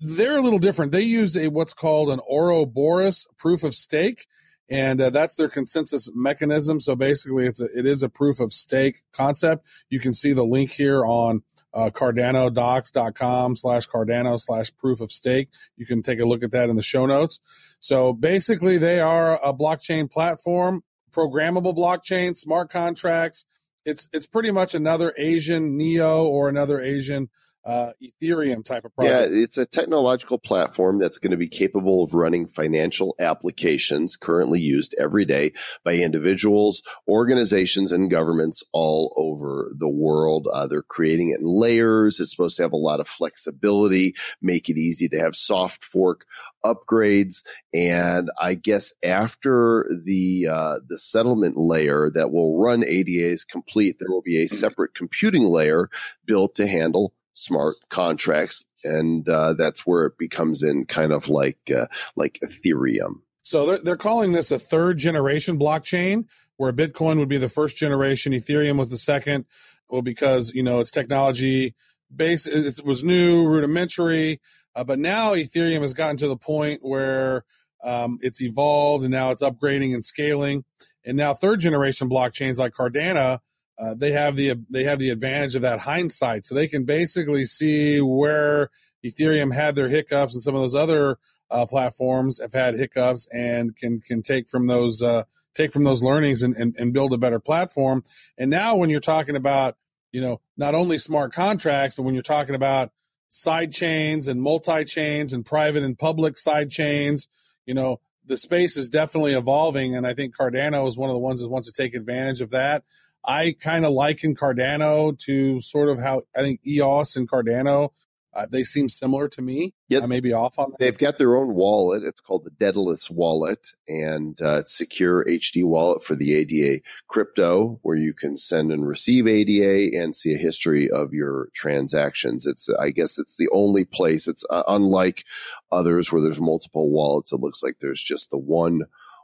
they're 0.00 0.36
a 0.36 0.42
little 0.42 0.58
different. 0.58 0.92
They 0.92 1.02
use 1.02 1.36
a 1.36 1.48
what's 1.48 1.72
called 1.72 2.10
an 2.10 2.20
Ouroboros 2.28 3.26
proof 3.38 3.64
of 3.64 3.74
stake, 3.74 4.26
and 4.68 5.00
uh, 5.00 5.10
that's 5.10 5.36
their 5.36 5.48
consensus 5.48 6.10
mechanism. 6.14 6.80
So 6.80 6.96
basically, 6.96 7.46
it's 7.46 7.60
a, 7.60 7.66
it 7.76 7.86
is 7.86 8.02
a 8.02 8.08
proof 8.08 8.40
of 8.40 8.52
stake 8.52 9.02
concept. 9.12 9.64
You 9.88 10.00
can 10.00 10.12
see 10.12 10.32
the 10.32 10.44
link 10.44 10.70
here 10.70 11.04
on 11.04 11.42
uh, 11.72 11.90
cardanodocs.com 11.90 13.56
slash 13.56 13.86
cardano 13.88 14.40
slash 14.40 14.74
proof 14.76 15.00
of 15.00 15.12
stake. 15.12 15.50
You 15.76 15.86
can 15.86 16.02
take 16.02 16.20
a 16.20 16.24
look 16.24 16.42
at 16.42 16.50
that 16.52 16.70
in 16.70 16.76
the 16.76 16.82
show 16.82 17.06
notes. 17.06 17.38
So 17.80 18.12
basically, 18.12 18.78
they 18.78 19.00
are 19.00 19.38
a 19.44 19.52
blockchain 19.52 20.10
platform, 20.10 20.82
programmable 21.12 21.76
blockchain, 21.76 22.36
smart 22.36 22.70
contracts. 22.70 23.44
It's 23.84 24.08
it's 24.12 24.26
pretty 24.26 24.50
much 24.50 24.74
another 24.74 25.14
Asian 25.16 25.76
Neo 25.76 26.24
or 26.24 26.48
another 26.48 26.80
Asian 26.80 27.28
uh, 27.66 27.90
Ethereum 28.00 28.64
type 28.64 28.84
of 28.84 28.94
project. 28.94 29.32
Yeah, 29.32 29.42
it's 29.42 29.58
a 29.58 29.66
technological 29.66 30.38
platform 30.38 30.98
that's 30.98 31.18
going 31.18 31.32
to 31.32 31.36
be 31.36 31.48
capable 31.48 32.04
of 32.04 32.14
running 32.14 32.46
financial 32.46 33.16
applications 33.18 34.16
currently 34.16 34.60
used 34.60 34.94
every 35.00 35.24
day 35.24 35.52
by 35.84 35.94
individuals, 35.94 36.82
organizations, 37.08 37.90
and 37.90 38.08
governments 38.08 38.62
all 38.72 39.12
over 39.16 39.68
the 39.76 39.88
world. 39.88 40.46
Uh, 40.52 40.68
they're 40.68 40.82
creating 40.82 41.30
it 41.30 41.40
in 41.40 41.46
layers. 41.46 42.20
It's 42.20 42.30
supposed 42.30 42.56
to 42.58 42.62
have 42.62 42.72
a 42.72 42.76
lot 42.76 43.00
of 43.00 43.08
flexibility, 43.08 44.14
make 44.40 44.68
it 44.68 44.76
easy 44.76 45.08
to 45.08 45.18
have 45.18 45.34
soft 45.34 45.82
fork 45.82 46.24
upgrades. 46.64 47.42
And 47.74 48.30
I 48.40 48.54
guess 48.54 48.92
after 49.02 49.90
the 50.04 50.46
uh, 50.50 50.78
the 50.86 50.98
settlement 50.98 51.56
layer 51.56 52.10
that 52.14 52.30
will 52.30 52.60
run 52.60 52.84
ADA 52.84 53.26
is 53.26 53.44
complete, 53.44 53.96
there 53.98 54.10
will 54.10 54.22
be 54.22 54.40
a 54.42 54.48
separate 54.48 54.94
computing 54.94 55.44
layer 55.44 55.90
built 56.26 56.54
to 56.56 56.68
handle 56.68 57.12
smart 57.36 57.76
contracts, 57.90 58.64
and 58.82 59.28
uh, 59.28 59.52
that's 59.52 59.86
where 59.86 60.06
it 60.06 60.18
becomes 60.18 60.62
in 60.62 60.86
kind 60.86 61.12
of 61.12 61.28
like 61.28 61.70
uh, 61.74 61.86
like 62.16 62.40
Ethereum. 62.42 63.20
So 63.42 63.66
they're 63.66 63.78
they're 63.78 63.96
calling 63.96 64.32
this 64.32 64.50
a 64.50 64.58
third 64.58 64.98
generation 64.98 65.58
blockchain, 65.58 66.24
where 66.56 66.72
Bitcoin 66.72 67.18
would 67.18 67.28
be 67.28 67.38
the 67.38 67.48
first 67.48 67.76
generation, 67.76 68.32
Ethereum 68.32 68.78
was 68.78 68.88
the 68.88 68.98
second. 68.98 69.44
Well, 69.88 70.02
because 70.02 70.52
you 70.52 70.62
know 70.62 70.80
its 70.80 70.90
technology 70.90 71.74
base 72.14 72.46
it 72.46 72.84
was 72.84 73.04
new, 73.04 73.46
rudimentary, 73.46 74.40
uh, 74.74 74.84
but 74.84 74.98
now 74.98 75.34
Ethereum 75.34 75.82
has 75.82 75.94
gotten 75.94 76.16
to 76.18 76.28
the 76.28 76.36
point 76.36 76.80
where 76.82 77.44
um, 77.84 78.18
it's 78.20 78.42
evolved 78.42 79.04
and 79.04 79.12
now 79.12 79.30
it's 79.30 79.42
upgrading 79.42 79.94
and 79.94 80.04
scaling. 80.04 80.64
And 81.04 81.16
now 81.16 81.34
third 81.34 81.60
generation 81.60 82.08
blockchains 82.08 82.58
like 82.58 82.72
Cardano 82.72 83.38
uh, 83.78 83.94
they 83.94 84.12
have 84.12 84.36
the 84.36 84.54
they 84.70 84.84
have 84.84 84.98
the 84.98 85.10
advantage 85.10 85.54
of 85.54 85.62
that 85.62 85.80
hindsight, 85.80 86.46
so 86.46 86.54
they 86.54 86.68
can 86.68 86.84
basically 86.84 87.44
see 87.44 88.00
where 88.00 88.70
Ethereum 89.04 89.52
had 89.52 89.74
their 89.74 89.88
hiccups 89.88 90.34
and 90.34 90.42
some 90.42 90.54
of 90.54 90.62
those 90.62 90.74
other 90.74 91.18
uh, 91.50 91.66
platforms 91.66 92.40
have 92.40 92.52
had 92.52 92.76
hiccups, 92.76 93.28
and 93.32 93.76
can 93.76 94.00
can 94.00 94.22
take 94.22 94.48
from 94.48 94.66
those 94.66 95.02
uh, 95.02 95.24
take 95.54 95.72
from 95.72 95.84
those 95.84 96.02
learnings 96.02 96.42
and, 96.42 96.54
and, 96.56 96.74
and 96.78 96.92
build 96.92 97.12
a 97.12 97.18
better 97.18 97.38
platform. 97.38 98.02
And 98.38 98.50
now, 98.50 98.76
when 98.76 98.90
you're 98.90 99.00
talking 99.00 99.36
about 99.36 99.76
you 100.10 100.22
know 100.22 100.40
not 100.56 100.74
only 100.74 100.96
smart 100.96 101.34
contracts, 101.34 101.96
but 101.96 102.02
when 102.04 102.14
you're 102.14 102.22
talking 102.22 102.54
about 102.54 102.92
side 103.28 103.72
chains 103.72 104.26
and 104.26 104.40
multi 104.40 104.84
chains 104.84 105.34
and 105.34 105.44
private 105.44 105.82
and 105.82 105.98
public 105.98 106.38
side 106.38 106.70
chains, 106.70 107.28
you 107.66 107.74
know 107.74 108.00
the 108.24 108.36
space 108.36 108.76
is 108.76 108.88
definitely 108.88 109.34
evolving, 109.34 109.94
and 109.94 110.06
I 110.06 110.14
think 110.14 110.36
Cardano 110.36 110.86
is 110.86 110.96
one 110.96 111.10
of 111.10 111.14
the 111.14 111.20
ones 111.20 111.40
that 111.42 111.50
wants 111.50 111.70
to 111.70 111.82
take 111.82 111.94
advantage 111.94 112.40
of 112.40 112.50
that. 112.50 112.84
I 113.26 113.56
kind 113.60 113.84
of 113.84 113.92
liken 113.92 114.34
Cardano 114.34 115.18
to 115.20 115.60
sort 115.60 115.88
of 115.88 115.98
how 115.98 116.22
I 116.36 116.40
think 116.40 116.60
EOS 116.66 117.16
and 117.16 117.28
Cardano 117.28 117.90
uh, 118.36 118.46
they 118.50 118.62
seem 118.62 118.88
similar 118.88 119.28
to 119.28 119.40
me. 119.40 119.72
Yep. 119.88 120.02
I 120.02 120.06
may 120.06 120.20
be 120.20 120.34
off 120.34 120.58
on 120.58 120.70
that. 120.70 120.78
They've 120.78 120.98
got 120.98 121.16
their 121.16 121.36
own 121.36 121.54
wallet. 121.54 122.02
It's 122.04 122.20
called 122.20 122.44
the 122.44 122.50
Daedalus 122.50 123.10
wallet 123.10 123.68
and 123.88 124.38
uh, 124.42 124.58
it's 124.58 124.76
secure 124.76 125.24
HD 125.24 125.64
wallet 125.64 126.04
for 126.04 126.14
the 126.14 126.34
ADA 126.34 126.82
crypto 127.08 127.78
where 127.82 127.96
you 127.96 128.12
can 128.12 128.36
send 128.36 128.72
and 128.72 128.86
receive 128.86 129.26
ADA 129.26 129.96
and 129.96 130.14
see 130.14 130.34
a 130.34 130.38
history 130.38 130.90
of 130.90 131.14
your 131.14 131.48
transactions. 131.54 132.46
It's, 132.46 132.68
I 132.78 132.90
guess 132.90 133.18
it's 133.18 133.38
the 133.38 133.48
only 133.52 133.86
place 133.86 134.28
it's 134.28 134.44
uh, 134.50 134.64
unlike 134.68 135.24
others 135.72 136.12
where 136.12 136.20
there's 136.20 136.40
multiple 136.40 136.90
wallets. 136.90 137.32
It 137.32 137.40
looks 137.40 137.62
like 137.62 137.76
there's 137.80 138.02
just 138.02 138.30
the 138.30 138.38
one 138.38 138.82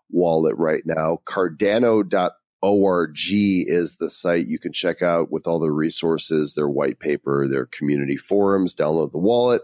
wallet 0.09 0.57
right 0.57 0.85
now. 0.87 1.19
Cardano.com 1.27 2.31
org 2.71 3.17
is 3.19 3.97
the 3.97 4.09
site 4.09 4.47
you 4.47 4.59
can 4.59 4.73
check 4.73 5.03
out 5.03 5.31
with 5.31 5.47
all 5.47 5.59
the 5.59 5.71
resources, 5.71 6.55
their 6.55 6.69
white 6.69 7.01
paper, 7.01 7.49
their 7.49 7.67
community 7.67 8.17
forums, 8.17 8.75
download 8.75 9.13
the 9.13 9.19
wallet, 9.19 9.63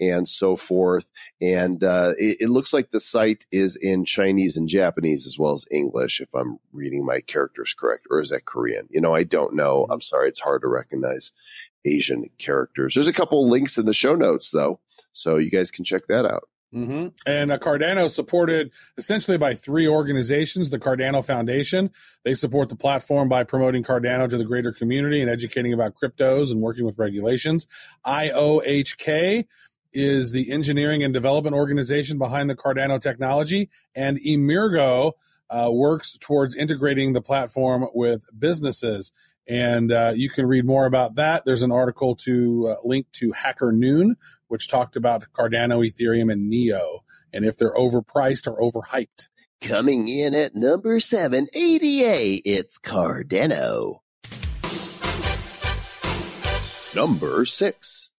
and 0.00 0.28
so 0.28 0.56
forth. 0.56 1.10
And 1.40 1.84
uh, 1.84 2.14
it, 2.16 2.38
it, 2.40 2.48
looks 2.48 2.72
like 2.72 2.90
the 2.90 3.00
site 3.00 3.44
is 3.52 3.76
in 3.76 4.04
Chinese 4.04 4.56
and 4.56 4.68
Japanese 4.68 5.26
as 5.26 5.38
well 5.38 5.52
as 5.52 5.66
English, 5.70 6.20
if 6.20 6.34
I'm 6.34 6.58
reading 6.72 7.04
my 7.04 7.20
characters 7.20 7.74
correct, 7.74 8.06
or 8.10 8.20
is 8.20 8.30
that 8.30 8.46
Korean? 8.46 8.88
You 8.90 9.00
know, 9.00 9.14
I 9.14 9.24
don't 9.24 9.54
know. 9.54 9.86
I'm 9.90 10.00
sorry, 10.00 10.28
it's 10.28 10.40
hard 10.40 10.62
to 10.62 10.68
recognize 10.68 11.32
Asian 11.84 12.24
characters. 12.38 12.94
There's 12.94 13.08
a 13.08 13.12
couple 13.12 13.48
links 13.48 13.78
in 13.78 13.84
the 13.84 13.94
show 13.94 14.14
notes 14.14 14.50
though, 14.50 14.80
so 15.12 15.36
you 15.36 15.50
guys 15.50 15.70
can 15.70 15.84
check 15.84 16.06
that 16.06 16.24
out. 16.24 16.44
Mm-hmm. 16.74 17.08
And 17.26 17.50
uh, 17.50 17.58
Cardano 17.58 18.10
supported 18.10 18.72
essentially 18.98 19.38
by 19.38 19.54
three 19.54 19.88
organizations 19.88 20.68
the 20.68 20.78
Cardano 20.78 21.24
Foundation. 21.24 21.90
They 22.24 22.34
support 22.34 22.68
the 22.68 22.76
platform 22.76 23.28
by 23.28 23.44
promoting 23.44 23.82
Cardano 23.82 24.28
to 24.28 24.36
the 24.36 24.44
greater 24.44 24.72
community 24.72 25.22
and 25.22 25.30
educating 25.30 25.72
about 25.72 25.94
cryptos 25.94 26.50
and 26.50 26.60
working 26.60 26.84
with 26.84 26.98
regulations. 26.98 27.66
IOHK 28.06 29.46
is 29.94 30.32
the 30.32 30.50
engineering 30.52 31.02
and 31.02 31.14
development 31.14 31.56
organization 31.56 32.18
behind 32.18 32.50
the 32.50 32.56
Cardano 32.56 33.00
technology. 33.00 33.70
And 33.94 34.18
Emurgo 34.18 35.12
uh, 35.50 35.70
works 35.72 36.18
towards 36.18 36.54
integrating 36.54 37.14
the 37.14 37.22
platform 37.22 37.86
with 37.94 38.26
businesses. 38.38 39.10
And 39.48 39.90
uh, 39.90 40.12
you 40.14 40.28
can 40.28 40.46
read 40.46 40.66
more 40.66 40.84
about 40.84 41.14
that. 41.14 41.46
There's 41.46 41.62
an 41.62 41.72
article 41.72 42.14
to 42.16 42.68
uh, 42.68 42.76
link 42.84 43.06
to 43.12 43.32
Hacker 43.32 43.72
Noon, 43.72 44.16
which 44.48 44.68
talked 44.68 44.96
about 44.96 45.32
Cardano, 45.32 45.86
Ethereum, 45.86 46.32
and 46.32 46.48
Neo, 46.50 47.04
and 47.32 47.44
if 47.44 47.56
they're 47.56 47.74
overpriced 47.74 48.46
or 48.46 48.60
overhyped. 48.60 49.28
Coming 49.60 50.08
in 50.08 50.34
at 50.34 50.54
number 50.54 51.00
seven, 51.00 51.46
ADA, 51.54 52.40
it's 52.44 52.78
Cardano. 52.78 54.00
Number 56.94 57.44
six. 57.44 58.10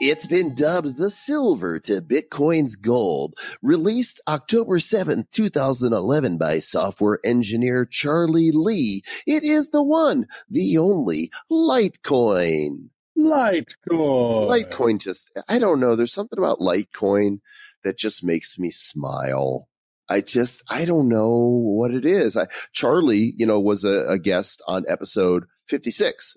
It's 0.00 0.28
been 0.28 0.54
dubbed 0.54 0.96
the 0.96 1.10
silver 1.10 1.80
to 1.80 2.00
Bitcoin's 2.00 2.76
gold. 2.76 3.34
Released 3.62 4.20
October 4.28 4.78
7, 4.78 5.26
2011 5.32 6.38
by 6.38 6.60
software 6.60 7.18
engineer 7.24 7.84
Charlie 7.84 8.52
Lee. 8.52 9.02
It 9.26 9.42
is 9.42 9.70
the 9.70 9.82
one, 9.82 10.28
the 10.48 10.78
only 10.78 11.32
Litecoin. 11.50 12.90
Litecoin. 13.18 14.48
Litecoin 14.48 15.00
just, 15.00 15.30
I 15.48 15.58
don't 15.58 15.80
know. 15.80 15.96
There's 15.96 16.12
something 16.12 16.38
about 16.38 16.60
Litecoin 16.60 17.40
that 17.84 17.98
just 17.98 18.22
makes 18.22 18.58
me 18.58 18.70
smile. 18.70 19.68
I 20.08 20.20
just, 20.20 20.62
I 20.70 20.84
don't 20.84 21.08
know 21.08 21.48
what 21.50 21.92
it 21.92 22.06
is. 22.06 22.36
I, 22.36 22.46
Charlie, 22.72 23.34
you 23.36 23.46
know, 23.46 23.60
was 23.60 23.84
a, 23.84 24.06
a 24.08 24.18
guest 24.18 24.62
on 24.66 24.84
episode 24.88 25.44
56 25.68 26.36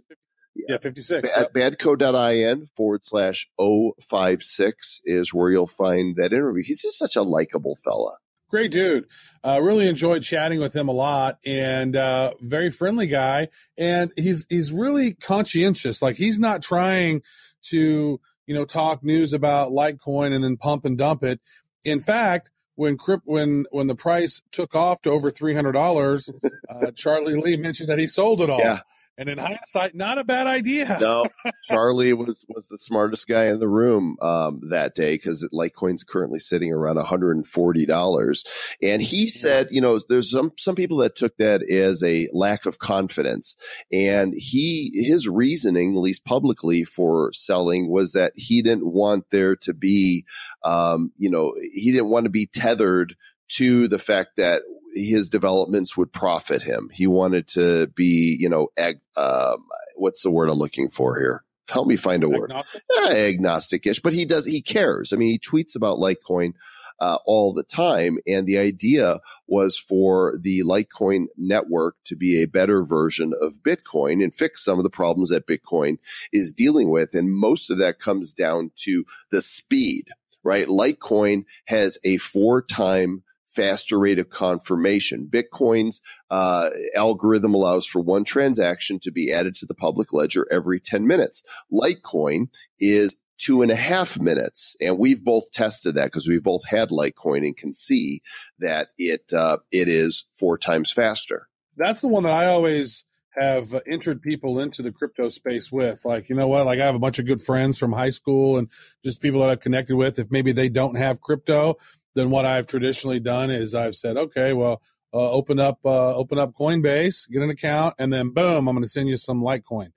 yeah, 0.55 0.77
56. 0.77 1.29
Bad, 1.29 1.49
yep. 1.55 1.77
badco.in 1.77 2.69
forward 2.75 3.05
slash 3.05 3.47
056 3.59 5.01
is 5.05 5.33
where 5.33 5.49
you'll 5.49 5.67
find 5.67 6.15
that 6.17 6.33
interview. 6.33 6.63
He's 6.63 6.81
just 6.81 6.97
such 6.97 7.15
a 7.15 7.21
likable 7.23 7.77
fella. 7.83 8.17
Great 8.51 8.71
dude. 8.71 9.07
Uh, 9.43 9.59
really 9.63 9.87
enjoyed 9.87 10.21
chatting 10.21 10.59
with 10.59 10.75
him 10.75 10.89
a 10.89 10.91
lot 10.91 11.39
and 11.45 11.95
uh, 11.95 12.33
very 12.41 12.69
friendly 12.69 13.07
guy. 13.07 13.47
And 13.77 14.11
he's 14.17 14.45
he's 14.49 14.73
really 14.73 15.13
conscientious. 15.13 16.01
Like 16.01 16.17
he's 16.17 16.37
not 16.37 16.61
trying 16.61 17.21
to, 17.69 18.19
you 18.45 18.53
know, 18.53 18.65
talk 18.65 19.03
news 19.03 19.33
about 19.33 19.71
Litecoin 19.71 20.33
and 20.33 20.43
then 20.43 20.57
pump 20.57 20.83
and 20.83 20.97
dump 20.97 21.23
it. 21.23 21.39
In 21.85 22.01
fact, 22.01 22.51
when 22.75 22.97
when 23.23 23.65
when 23.71 23.87
the 23.87 23.95
price 23.95 24.41
took 24.51 24.75
off 24.75 25.01
to 25.03 25.11
over 25.11 25.31
three 25.31 25.53
hundred 25.53 25.71
dollars, 25.71 26.29
uh, 26.69 26.91
Charlie 26.91 27.35
Lee 27.35 27.55
mentioned 27.55 27.87
that 27.87 27.99
he 27.99 28.07
sold 28.07 28.41
it 28.41 28.49
all. 28.49 28.59
Yeah. 28.59 28.81
And 29.21 29.29
in 29.29 29.37
hindsight, 29.37 29.93
not 29.93 30.17
a 30.17 30.23
bad 30.23 30.47
idea. 30.47 30.97
no, 30.99 31.27
Charlie 31.65 32.11
was 32.13 32.43
was 32.49 32.67
the 32.69 32.79
smartest 32.79 33.27
guy 33.27 33.45
in 33.45 33.59
the 33.59 33.67
room 33.67 34.17
um, 34.19 34.61
that 34.71 34.95
day 34.95 35.13
because 35.13 35.47
Litecoin's 35.53 36.03
currently 36.03 36.39
sitting 36.39 36.73
around 36.73 36.95
one 36.95 37.05
hundred 37.05 37.35
and 37.35 37.45
forty 37.45 37.85
dollars, 37.85 38.43
and 38.81 38.99
he 38.99 39.29
said, 39.29 39.67
you 39.69 39.79
know, 39.79 40.01
there's 40.09 40.31
some 40.31 40.53
some 40.57 40.73
people 40.73 40.97
that 40.97 41.15
took 41.15 41.37
that 41.37 41.61
as 41.61 42.03
a 42.03 42.29
lack 42.33 42.65
of 42.65 42.79
confidence, 42.79 43.55
and 43.91 44.33
he 44.35 44.89
his 44.95 45.29
reasoning, 45.29 45.95
at 45.95 46.01
least 46.01 46.25
publicly, 46.25 46.83
for 46.83 47.31
selling 47.31 47.91
was 47.91 48.13
that 48.13 48.33
he 48.35 48.63
didn't 48.63 48.91
want 48.91 49.29
there 49.29 49.55
to 49.57 49.75
be, 49.75 50.25
um, 50.63 51.11
you 51.19 51.29
know, 51.29 51.53
he 51.71 51.91
didn't 51.91 52.09
want 52.09 52.23
to 52.23 52.31
be 52.31 52.47
tethered 52.47 53.15
to 53.55 53.87
the 53.87 53.99
fact 53.99 54.37
that 54.37 54.63
his 54.93 55.29
developments 55.29 55.95
would 55.95 56.11
profit 56.11 56.61
him. 56.61 56.89
He 56.93 57.07
wanted 57.07 57.47
to 57.49 57.87
be, 57.87 58.35
you 58.39 58.49
know, 58.49 58.69
ag- 58.77 58.99
um, 59.15 59.65
what's 59.95 60.23
the 60.23 60.31
word 60.31 60.49
I'm 60.49 60.57
looking 60.57 60.89
for 60.89 61.17
here? 61.17 61.43
Help 61.69 61.87
me 61.87 61.95
find 61.95 62.23
a 62.23 62.29
word. 62.29 62.51
Agnostic? 62.51 62.81
Eh, 62.97 63.29
agnostic-ish, 63.29 63.99
but 64.01 64.13
he 64.13 64.25
does, 64.25 64.45
he 64.45 64.61
cares. 64.61 65.13
I 65.13 65.15
mean, 65.15 65.29
he 65.29 65.39
tweets 65.39 65.75
about 65.75 65.99
Litecoin 65.99 66.53
uh, 67.01 67.17
all 67.25 67.51
the 67.51 67.63
time. 67.63 68.19
And 68.27 68.45
the 68.45 68.59
idea 68.59 69.19
was 69.47 69.77
for 69.77 70.37
the 70.39 70.61
Litecoin 70.61 71.25
network 71.37 71.95
to 72.05 72.15
be 72.15 72.41
a 72.41 72.47
better 72.47 72.83
version 72.83 73.33
of 73.41 73.63
Bitcoin 73.63 74.23
and 74.23 74.33
fix 74.33 74.63
some 74.63 74.77
of 74.77 74.83
the 74.83 74.89
problems 74.89 75.29
that 75.29 75.47
Bitcoin 75.47 75.97
is 76.31 76.53
dealing 76.53 76.89
with. 76.89 77.15
And 77.15 77.33
most 77.33 77.71
of 77.71 77.79
that 77.79 77.99
comes 77.99 78.33
down 78.33 78.71
to 78.83 79.03
the 79.31 79.41
speed, 79.41 80.09
right? 80.43 80.67
Litecoin 80.67 81.45
has 81.65 81.97
a 82.03 82.17
four 82.17 82.61
time 82.61 83.23
faster 83.53 83.99
rate 83.99 84.19
of 84.19 84.29
confirmation. 84.29 85.27
Bitcoin's 85.29 86.01
uh, 86.29 86.69
algorithm 86.95 87.53
allows 87.53 87.85
for 87.85 88.01
one 88.01 88.23
transaction 88.23 88.99
to 88.99 89.11
be 89.11 89.31
added 89.31 89.55
to 89.55 89.65
the 89.65 89.75
public 89.75 90.13
ledger 90.13 90.47
every 90.51 90.79
10 90.79 91.05
minutes. 91.05 91.43
Litecoin 91.71 92.47
is 92.79 93.17
two 93.37 93.61
and 93.61 93.71
a 93.71 93.75
half 93.75 94.19
minutes. 94.19 94.75
And 94.79 94.97
we've 94.97 95.23
both 95.23 95.51
tested 95.51 95.95
that 95.95 96.05
because 96.05 96.27
we've 96.27 96.43
both 96.43 96.67
had 96.67 96.89
Litecoin 96.89 97.39
and 97.39 97.57
can 97.57 97.73
see 97.73 98.21
that 98.59 98.89
it, 98.97 99.33
uh, 99.33 99.57
it 99.71 99.89
is 99.89 100.25
four 100.33 100.57
times 100.57 100.91
faster. 100.91 101.47
That's 101.75 102.01
the 102.01 102.07
one 102.07 102.23
that 102.23 102.33
I 102.33 102.47
always 102.47 103.03
have 103.31 103.81
entered 103.87 104.21
people 104.21 104.59
into 104.59 104.81
the 104.81 104.91
crypto 104.91 105.29
space 105.29 105.71
with. 105.71 106.03
Like, 106.05 106.29
you 106.29 106.35
know 106.35 106.49
what? 106.49 106.65
Like, 106.65 106.79
I 106.79 106.85
have 106.85 106.95
a 106.95 106.99
bunch 106.99 107.17
of 107.17 107.25
good 107.25 107.41
friends 107.41 107.77
from 107.77 107.93
high 107.93 108.09
school 108.09 108.57
and 108.57 108.67
just 109.03 109.21
people 109.21 109.39
that 109.39 109.49
I've 109.49 109.61
connected 109.61 109.95
with. 109.95 110.19
If 110.19 110.29
maybe 110.29 110.51
they 110.51 110.69
don't 110.69 110.95
have 110.95 111.21
crypto, 111.21 111.77
then 112.15 112.29
what 112.29 112.45
I've 112.45 112.67
traditionally 112.67 113.19
done 113.19 113.49
is 113.49 113.75
I've 113.75 113.95
said, 113.95 114.17
okay, 114.17 114.53
well, 114.53 114.81
uh, 115.13 115.31
open 115.31 115.59
up, 115.59 115.79
uh, 115.85 116.15
open 116.15 116.39
up 116.39 116.53
Coinbase, 116.53 117.29
get 117.29 117.41
an 117.41 117.49
account, 117.49 117.95
and 117.99 118.11
then 118.11 118.29
boom, 118.29 118.67
I'm 118.67 118.75
going 118.75 118.83
to 118.83 118.89
send 118.89 119.09
you 119.09 119.17
some 119.17 119.41
Litecoin. 119.41 119.91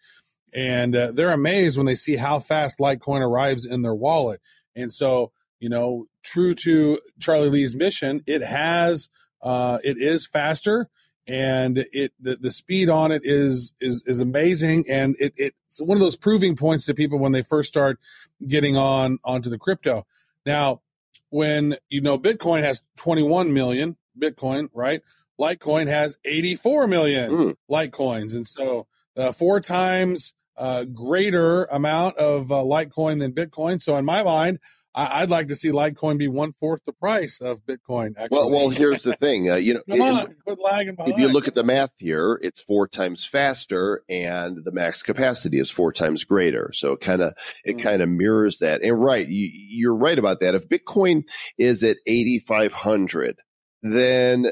And 0.52 0.94
uh, 0.94 1.12
they're 1.12 1.32
amazed 1.32 1.76
when 1.76 1.86
they 1.86 1.94
see 1.94 2.16
how 2.16 2.38
fast 2.38 2.78
Litecoin 2.78 3.20
arrives 3.20 3.66
in 3.66 3.82
their 3.82 3.94
wallet. 3.94 4.40
And 4.74 4.90
so, 4.90 5.32
you 5.60 5.68
know, 5.68 6.06
true 6.22 6.54
to 6.54 6.98
Charlie 7.20 7.50
Lee's 7.50 7.76
mission, 7.76 8.22
it 8.26 8.42
has, 8.42 9.08
uh, 9.42 9.78
it 9.84 9.98
is 9.98 10.26
faster 10.26 10.88
and 11.26 11.86
it 11.92 12.12
the, 12.20 12.36
the 12.36 12.50
speed 12.50 12.88
on 12.88 13.10
it 13.10 13.22
is 13.24 13.74
is 13.80 14.04
is 14.06 14.20
amazing 14.20 14.84
and 14.90 15.16
it 15.18 15.32
it's 15.36 15.80
one 15.80 15.96
of 15.96 16.00
those 16.00 16.16
proving 16.16 16.54
points 16.54 16.84
to 16.86 16.94
people 16.94 17.18
when 17.18 17.32
they 17.32 17.42
first 17.42 17.68
start 17.68 17.98
getting 18.46 18.76
on 18.76 19.18
onto 19.24 19.48
the 19.48 19.58
crypto 19.58 20.06
now 20.44 20.82
when 21.30 21.76
you 21.88 22.00
know 22.00 22.18
bitcoin 22.18 22.62
has 22.62 22.82
21 22.96 23.52
million 23.52 23.96
bitcoin 24.18 24.68
right? 24.74 25.00
Litecoin 25.40 25.88
has 25.88 26.16
84 26.24 26.86
million 26.86 27.30
Mm. 27.32 27.54
litecoins. 27.70 28.36
And 28.36 28.46
so 28.46 28.86
uh, 29.16 29.32
four 29.32 29.60
times 29.60 30.32
uh, 30.56 30.84
greater 30.84 31.64
amount 31.64 32.16
of 32.18 32.52
uh, 32.52 32.56
litecoin 32.56 33.18
than 33.18 33.32
bitcoin. 33.32 33.82
So 33.82 33.96
in 33.96 34.04
my 34.04 34.22
mind 34.22 34.60
I, 34.94 35.22
i'd 35.22 35.30
like 35.30 35.48
to 35.48 35.56
see 35.56 35.70
litecoin 35.70 36.18
be 36.18 36.28
one 36.28 36.52
fourth 36.60 36.84
the 36.84 36.92
price 36.92 37.40
of 37.40 37.64
bitcoin 37.66 38.14
actually 38.16 38.38
Well, 38.38 38.50
well, 38.50 38.68
here's 38.70 39.02
the 39.02 39.16
thing. 39.16 39.50
Uh, 39.50 39.56
you 39.56 39.74
know, 39.74 39.80
come 39.90 40.00
in- 40.00 40.14
on 40.14 40.34
quit 40.44 40.58
lagging 40.60 40.94
behind 40.94 41.14
if 41.14 41.18
you 41.18 41.28
look 41.28 41.48
at 41.48 41.54
the 41.54 41.64
math 41.64 41.90
here, 41.98 42.38
it's 42.42 42.60
four 42.62 42.86
times 42.86 43.24
faster 43.24 44.02
and 44.08 44.64
the 44.64 44.72
max 44.72 45.02
capacity 45.02 45.58
is 45.58 45.70
four 45.70 45.92
times 45.92 46.22
greater. 46.24 46.70
So 46.72 46.92
it 46.92 47.00
kind 47.00 47.22
of, 47.22 47.32
it 47.64 47.76
Mm. 47.76 47.82
kind 47.82 48.02
of 48.02 48.08
mirrors 48.08 48.58
that. 48.58 48.82
And 48.82 49.00
right, 49.02 49.26
you, 49.28 49.48
you're 49.52 49.96
right 49.96 50.18
about 50.18 50.40
that. 50.40 50.54
If 50.54 50.68
Bitcoin 50.68 51.24
is 51.58 51.82
at 51.82 51.96
8,500, 52.06 53.36
then 53.82 54.46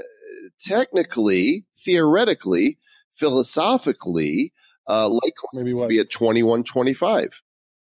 technically, 0.66 1.66
theoretically, 1.84 2.78
philosophically, 3.14 4.52
uh, 4.86 5.08
Litecoin 5.08 5.54
maybe 5.54 5.72
would 5.74 5.80
what 5.82 5.88
be 5.88 5.98
at 5.98 6.10
2125. 6.10 7.42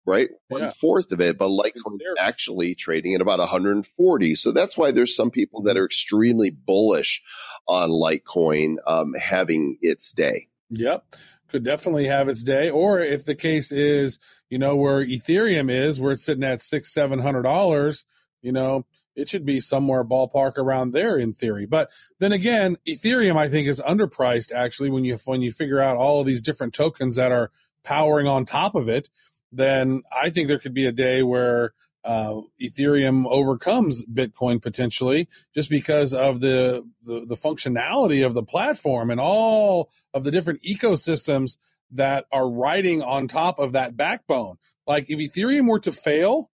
Right, 0.05 0.29
one 0.47 0.61
Yeah. 0.61 0.71
fourth 0.71 1.11
of 1.11 1.21
it, 1.21 1.37
but 1.37 1.49
Litecoin 1.49 1.99
actually 2.17 2.73
trading 2.73 3.13
at 3.13 3.21
about 3.21 3.37
140. 3.37 4.33
So 4.35 4.51
that's 4.51 4.75
why 4.75 4.89
there's 4.89 5.15
some 5.15 5.29
people 5.29 5.61
that 5.63 5.77
are 5.77 5.85
extremely 5.85 6.49
bullish 6.49 7.21
on 7.67 7.89
Litecoin 7.91 8.77
um, 8.87 9.13
having 9.21 9.77
its 9.79 10.11
day. 10.11 10.47
Yep. 10.71 11.05
Could 11.49 11.63
definitely 11.63 12.07
have 12.07 12.29
its 12.29 12.43
day. 12.43 12.71
Or 12.71 12.99
if 12.99 13.25
the 13.25 13.35
case 13.35 13.71
is, 13.71 14.17
you 14.49 14.57
know, 14.57 14.75
where 14.75 15.05
Ethereum 15.05 15.69
is, 15.69 15.99
where 15.99 16.13
it's 16.13 16.23
sitting 16.23 16.43
at 16.43 16.61
six, 16.61 16.91
seven 16.91 17.19
hundred 17.19 17.43
dollars, 17.43 18.03
you 18.41 18.51
know, 18.51 18.85
it 19.15 19.29
should 19.29 19.45
be 19.45 19.59
somewhere 19.59 20.03
ballpark 20.03 20.57
around 20.57 20.91
there 20.93 21.17
in 21.17 21.31
theory. 21.33 21.65
But 21.67 21.91
then 22.19 22.31
again, 22.31 22.77
Ethereum 22.87 23.35
I 23.35 23.49
think 23.49 23.67
is 23.67 23.81
underpriced 23.81 24.51
actually 24.51 24.89
when 24.89 25.03
you 25.03 25.17
when 25.25 25.41
you 25.41 25.51
figure 25.51 25.79
out 25.79 25.97
all 25.97 26.21
of 26.21 26.25
these 26.25 26.41
different 26.41 26.73
tokens 26.73 27.17
that 27.17 27.31
are 27.31 27.51
powering 27.83 28.27
on 28.27 28.45
top 28.45 28.73
of 28.73 28.87
it, 28.87 29.09
then 29.51 30.03
I 30.11 30.29
think 30.29 30.47
there 30.47 30.59
could 30.59 30.73
be 30.73 30.85
a 30.85 30.91
day 30.91 31.23
where 31.23 31.73
uh, 32.03 32.41
Ethereum 32.59 33.27
overcomes 33.27 34.03
Bitcoin 34.05 34.61
potentially 34.61 35.27
just 35.53 35.69
because 35.69 36.13
of 36.13 36.41
the, 36.41 36.83
the 37.03 37.25
the 37.27 37.35
functionality 37.35 38.25
of 38.25 38.33
the 38.33 38.43
platform 38.43 39.11
and 39.11 39.19
all 39.19 39.91
of 40.13 40.23
the 40.23 40.31
different 40.31 40.63
ecosystems 40.63 41.57
that 41.91 42.25
are 42.31 42.49
riding 42.49 43.03
on 43.03 43.27
top 43.27 43.59
of 43.59 43.73
that 43.73 43.95
backbone. 43.95 44.57
Like 44.87 45.09
if 45.09 45.19
Ethereum 45.19 45.67
were 45.67 45.79
to 45.81 45.91
fail, 45.91 46.49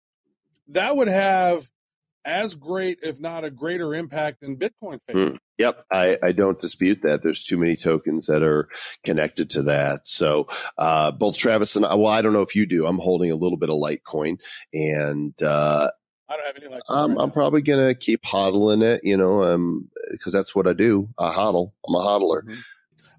that 0.68 0.96
would 0.96 1.08
have 1.08 1.68
as 2.24 2.54
great, 2.54 3.00
if 3.02 3.20
not 3.20 3.44
a 3.44 3.50
greater 3.50 3.94
impact 3.94 4.40
than 4.40 4.56
Bitcoin. 4.56 4.98
Hmm. 5.10 5.36
Yep, 5.58 5.84
I, 5.90 6.18
I 6.22 6.32
don't 6.32 6.58
dispute 6.58 7.02
that. 7.02 7.22
There's 7.22 7.44
too 7.44 7.56
many 7.56 7.76
tokens 7.76 8.26
that 8.26 8.42
are 8.42 8.68
connected 9.04 9.50
to 9.50 9.62
that. 9.62 10.08
So 10.08 10.48
uh, 10.78 11.12
both 11.12 11.36
Travis 11.36 11.76
and 11.76 11.86
I, 11.86 11.94
well, 11.94 12.10
I 12.10 12.22
don't 12.22 12.32
know 12.32 12.42
if 12.42 12.56
you 12.56 12.66
do. 12.66 12.86
I'm 12.86 12.98
holding 12.98 13.30
a 13.30 13.36
little 13.36 13.58
bit 13.58 13.70
of 13.70 13.76
Litecoin, 13.76 14.38
and 14.72 15.40
uh, 15.42 15.90
I 16.28 16.36
don't 16.36 16.46
have 16.46 16.56
any 16.56 16.68
like. 16.68 16.82
I'm, 16.88 17.18
I'm 17.18 17.30
probably 17.30 17.62
gonna 17.62 17.94
keep 17.94 18.22
hodling 18.22 18.82
it. 18.82 19.02
You 19.04 19.16
know, 19.16 19.44
um, 19.44 19.90
because 20.10 20.32
that's 20.32 20.54
what 20.54 20.66
I 20.66 20.72
do. 20.72 21.08
I 21.18 21.32
hodl. 21.32 21.72
I'm 21.86 21.94
a 21.94 21.98
hodler. 21.98 22.42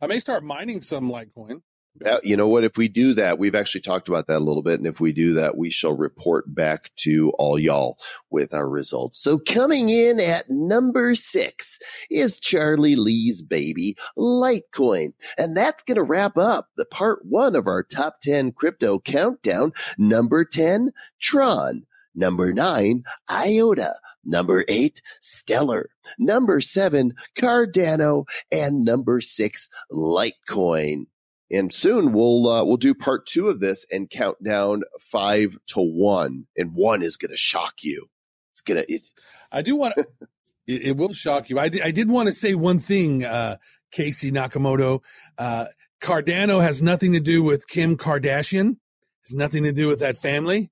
I 0.01 0.07
may 0.07 0.19
start 0.19 0.43
mining 0.43 0.81
some 0.81 1.09
Litecoin. 1.09 1.61
Uh, 2.03 2.19
you 2.23 2.35
know 2.35 2.47
what? 2.47 2.63
If 2.63 2.75
we 2.75 2.87
do 2.87 3.13
that, 3.13 3.37
we've 3.37 3.53
actually 3.53 3.81
talked 3.81 4.07
about 4.07 4.25
that 4.27 4.39
a 4.39 4.43
little 4.43 4.63
bit. 4.63 4.79
And 4.79 4.87
if 4.87 4.99
we 4.99 5.13
do 5.13 5.33
that, 5.33 5.57
we 5.57 5.69
shall 5.69 5.95
report 5.95 6.53
back 6.53 6.91
to 6.97 7.31
all 7.37 7.59
y'all 7.59 7.97
with 8.31 8.53
our 8.53 8.67
results. 8.67 9.21
So 9.21 9.37
coming 9.37 9.89
in 9.89 10.19
at 10.19 10.49
number 10.49 11.13
six 11.13 11.77
is 12.09 12.39
Charlie 12.39 12.95
Lee's 12.95 13.43
baby, 13.43 13.95
Litecoin. 14.17 15.13
And 15.37 15.55
that's 15.55 15.83
going 15.83 15.97
to 15.97 16.03
wrap 16.03 16.35
up 16.35 16.69
the 16.77 16.85
part 16.85 17.19
one 17.25 17.55
of 17.55 17.67
our 17.67 17.83
top 17.83 18.21
10 18.21 18.53
crypto 18.53 18.99
countdown. 18.99 19.71
Number 19.97 20.43
10, 20.45 20.91
Tron. 21.21 21.85
Number 22.15 22.53
nine, 22.53 23.03
IOTA. 23.29 23.95
Number 24.23 24.63
eight, 24.67 25.01
Stellar. 25.19 25.89
Number 26.19 26.61
seven, 26.61 27.13
Cardano. 27.35 28.25
And 28.51 28.85
number 28.85 29.19
six, 29.19 29.67
Litecoin. 29.91 31.07
And 31.51 31.73
soon 31.73 32.13
we'll 32.13 32.47
uh, 32.47 32.63
we'll 32.63 32.77
do 32.77 32.93
part 32.93 33.25
two 33.25 33.49
of 33.49 33.59
this 33.59 33.85
and 33.91 34.09
count 34.09 34.41
down 34.43 34.81
five 34.99 35.57
to 35.67 35.81
one, 35.81 36.47
and 36.57 36.73
one 36.73 37.01
is 37.01 37.17
going 37.17 37.31
to 37.31 37.37
shock 37.37 37.75
you. 37.83 38.07
It's 38.51 38.61
gonna 38.61 38.83
it's 38.87 39.13
I 39.51 39.61
do 39.61 39.75
want 39.75 39.95
to. 39.95 40.05
it, 40.67 40.81
it 40.87 40.97
will 40.97 41.13
shock 41.13 41.49
you. 41.49 41.59
I 41.59 41.69
did, 41.69 41.81
I 41.81 41.91
did 41.91 42.09
want 42.09 42.27
to 42.27 42.33
say 42.33 42.55
one 42.55 42.79
thing, 42.79 43.23
uh, 43.23 43.57
Casey 43.91 44.31
Nakamoto. 44.31 45.01
Uh, 45.37 45.65
Cardano 46.01 46.61
has 46.61 46.81
nothing 46.81 47.13
to 47.13 47.19
do 47.19 47.43
with 47.43 47.67
Kim 47.67 47.97
Kardashian. 47.97 48.77
Has 49.25 49.35
nothing 49.35 49.63
to 49.63 49.71
do 49.71 49.87
with 49.87 49.99
that 50.01 50.17
family, 50.17 50.69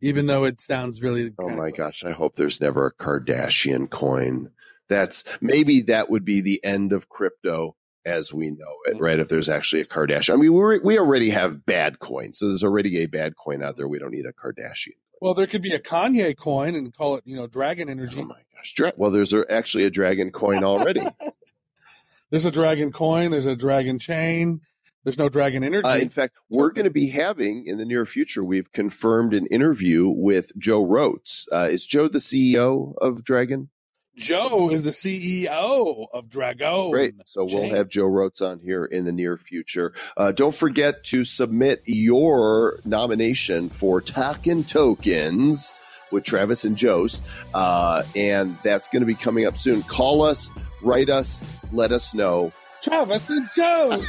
even 0.00 0.26
though 0.26 0.44
it 0.44 0.60
sounds 0.60 1.02
really. 1.02 1.32
oh 1.38 1.48
my 1.50 1.70
gosh! 1.70 2.04
I 2.04 2.10
hope 2.10 2.36
there's 2.36 2.60
never 2.60 2.86
a 2.86 2.94
Kardashian 2.94 3.88
coin. 3.88 4.50
That's 4.88 5.24
maybe 5.40 5.82
that 5.82 6.10
would 6.10 6.24
be 6.24 6.40
the 6.40 6.62
end 6.64 6.92
of 6.92 7.08
crypto 7.08 7.76
as 8.06 8.32
we 8.32 8.50
know 8.50 8.74
it, 8.86 9.00
right? 9.00 9.18
If 9.18 9.28
there's 9.28 9.48
actually 9.48 9.82
a 9.82 9.86
Kardashian, 9.86 10.34
I 10.34 10.36
mean, 10.36 10.52
we 10.52 10.78
we 10.78 10.98
already 10.98 11.30
have 11.30 11.64
bad 11.64 11.98
coins, 11.98 12.38
so 12.38 12.48
there's 12.48 12.64
already 12.64 12.98
a 12.98 13.06
bad 13.06 13.36
coin 13.36 13.62
out 13.62 13.76
there. 13.76 13.88
We 13.88 13.98
don't 13.98 14.12
need 14.12 14.26
a 14.26 14.32
Kardashian. 14.32 14.96
Well, 15.20 15.34
there 15.34 15.46
could 15.46 15.62
be 15.62 15.72
a 15.72 15.78
Kanye 15.78 16.36
coin 16.36 16.74
and 16.74 16.92
call 16.94 17.16
it, 17.16 17.22
you 17.26 17.36
know, 17.36 17.46
Dragon 17.46 17.88
Energy. 17.88 18.20
Oh 18.20 18.24
my 18.24 18.40
gosh! 18.54 18.74
Dra- 18.74 18.92
well, 18.96 19.10
there's 19.10 19.32
a, 19.32 19.50
actually 19.50 19.84
a 19.84 19.90
dragon 19.90 20.30
coin 20.30 20.64
already. 20.64 21.06
There's 22.30 22.46
a 22.46 22.50
Dragon 22.50 22.90
coin. 22.90 23.30
There's 23.30 23.46
a 23.46 23.54
Dragonchain. 23.54 24.58
There's 25.04 25.18
no 25.18 25.28
Dragon 25.28 25.62
Energy. 25.62 25.86
Uh, 25.86 25.98
in 25.98 26.08
fact, 26.08 26.34
we're 26.48 26.72
going 26.72 26.84
to 26.84 26.90
be 26.90 27.10
having 27.10 27.66
in 27.66 27.78
the 27.78 27.84
near 27.84 28.06
future. 28.06 28.42
We've 28.42 28.72
confirmed 28.72 29.34
an 29.34 29.46
interview 29.52 30.08
with 30.08 30.50
Joe 30.58 30.84
Roets. 30.84 31.46
Uh, 31.52 31.68
is 31.70 31.86
Joe 31.86 32.08
the 32.08 32.18
CEO 32.18 32.94
of 33.00 33.22
Dragon? 33.22 33.68
Joe 34.16 34.70
is 34.70 34.82
the 34.82 34.90
CEO 34.90 36.06
of 36.12 36.30
Dragon. 36.30 36.90
Great. 36.90 37.14
So 37.24 37.44
we'll 37.44 37.70
have 37.70 37.88
Joe 37.88 38.06
Roets 38.06 38.40
on 38.40 38.60
here 38.60 38.84
in 38.84 39.04
the 39.04 39.12
near 39.12 39.36
future. 39.36 39.92
Uh, 40.16 40.32
don't 40.32 40.54
forget 40.54 41.04
to 41.04 41.24
submit 41.24 41.82
your 41.86 42.80
nomination 42.84 43.68
for 43.68 44.00
Talkin' 44.00 44.64
Tokens 44.64 45.72
with 46.12 46.24
Travis 46.24 46.64
and 46.64 46.76
Joe's. 46.76 47.20
Uh, 47.52 48.04
and 48.14 48.56
that's 48.62 48.88
going 48.88 49.00
to 49.00 49.06
be 49.06 49.14
coming 49.14 49.46
up 49.46 49.56
soon. 49.56 49.82
Call 49.82 50.22
us, 50.22 50.50
write 50.82 51.10
us, 51.10 51.44
let 51.72 51.92
us 51.92 52.14
know. 52.14 52.52
Travis 52.82 53.30
and 53.30 53.48
Joe. 53.56 54.02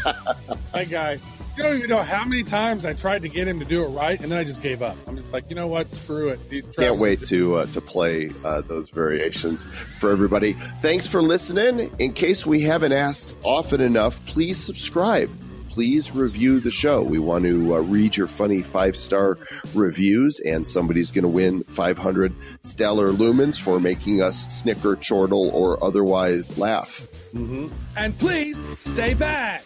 Hi, 0.74 0.84
guy. 0.90 1.20
You 1.58 1.64
don't 1.64 1.78
even 1.78 1.90
know 1.90 2.04
how 2.04 2.26
many 2.26 2.44
times 2.44 2.86
I 2.86 2.94
tried 2.94 3.22
to 3.22 3.30
get 3.30 3.48
him 3.48 3.60
to 3.60 3.66
do 3.66 3.84
it 3.84 3.88
right, 3.88 4.20
and 4.20 4.30
then 4.30 4.38
I 4.38 4.44
just 4.44 4.62
gave 4.62 4.82
up. 4.82 4.98
I'm 5.08 5.16
just 5.16 5.32
like, 5.32 5.46
you 5.50 5.56
know 5.56 5.68
what? 5.68 5.90
Screw 5.96 6.28
it. 6.30 6.40
Travis 6.50 6.76
Can't 6.76 6.98
wait 7.00 7.22
is- 7.22 7.30
to 7.30 7.56
uh, 7.56 7.66
to 7.68 7.80
play 7.80 8.30
uh, 8.44 8.60
those 8.62 8.90
variations 8.90 9.64
for 9.64 10.12
everybody. 10.12 10.54
Thanks 10.82 11.08
for 11.08 11.22
listening. 11.22 11.90
In 11.98 12.12
case 12.12 12.46
we 12.46 12.60
haven't 12.62 12.92
asked 12.92 13.38
often 13.44 13.80
enough, 13.80 14.24
please 14.26 14.58
subscribe. 14.58 15.30
Please 15.70 16.14
review 16.14 16.60
the 16.62 16.72
show. 16.72 17.02
We 17.04 17.20
want 17.20 17.44
to 17.46 17.76
uh, 17.76 17.80
read 17.80 18.16
your 18.18 18.28
funny 18.28 18.62
five 18.62 18.96
star 18.98 19.38
reviews, 19.74 20.40
and 20.42 20.66
somebody's 20.68 21.12
going 21.12 21.24
to 21.24 21.30
win 21.30 21.64
500 21.64 22.34
stellar 22.62 23.12
lumens 23.12 23.62
for 23.62 23.80
making 23.80 24.22
us 24.22 24.46
snicker, 24.54 24.96
chortle, 24.98 25.50
or 25.52 25.82
otherwise 25.84 26.58
laugh. 26.58 27.08
And 27.34 28.18
please 28.20 28.66
stay 28.80 29.14
back. 29.14 29.66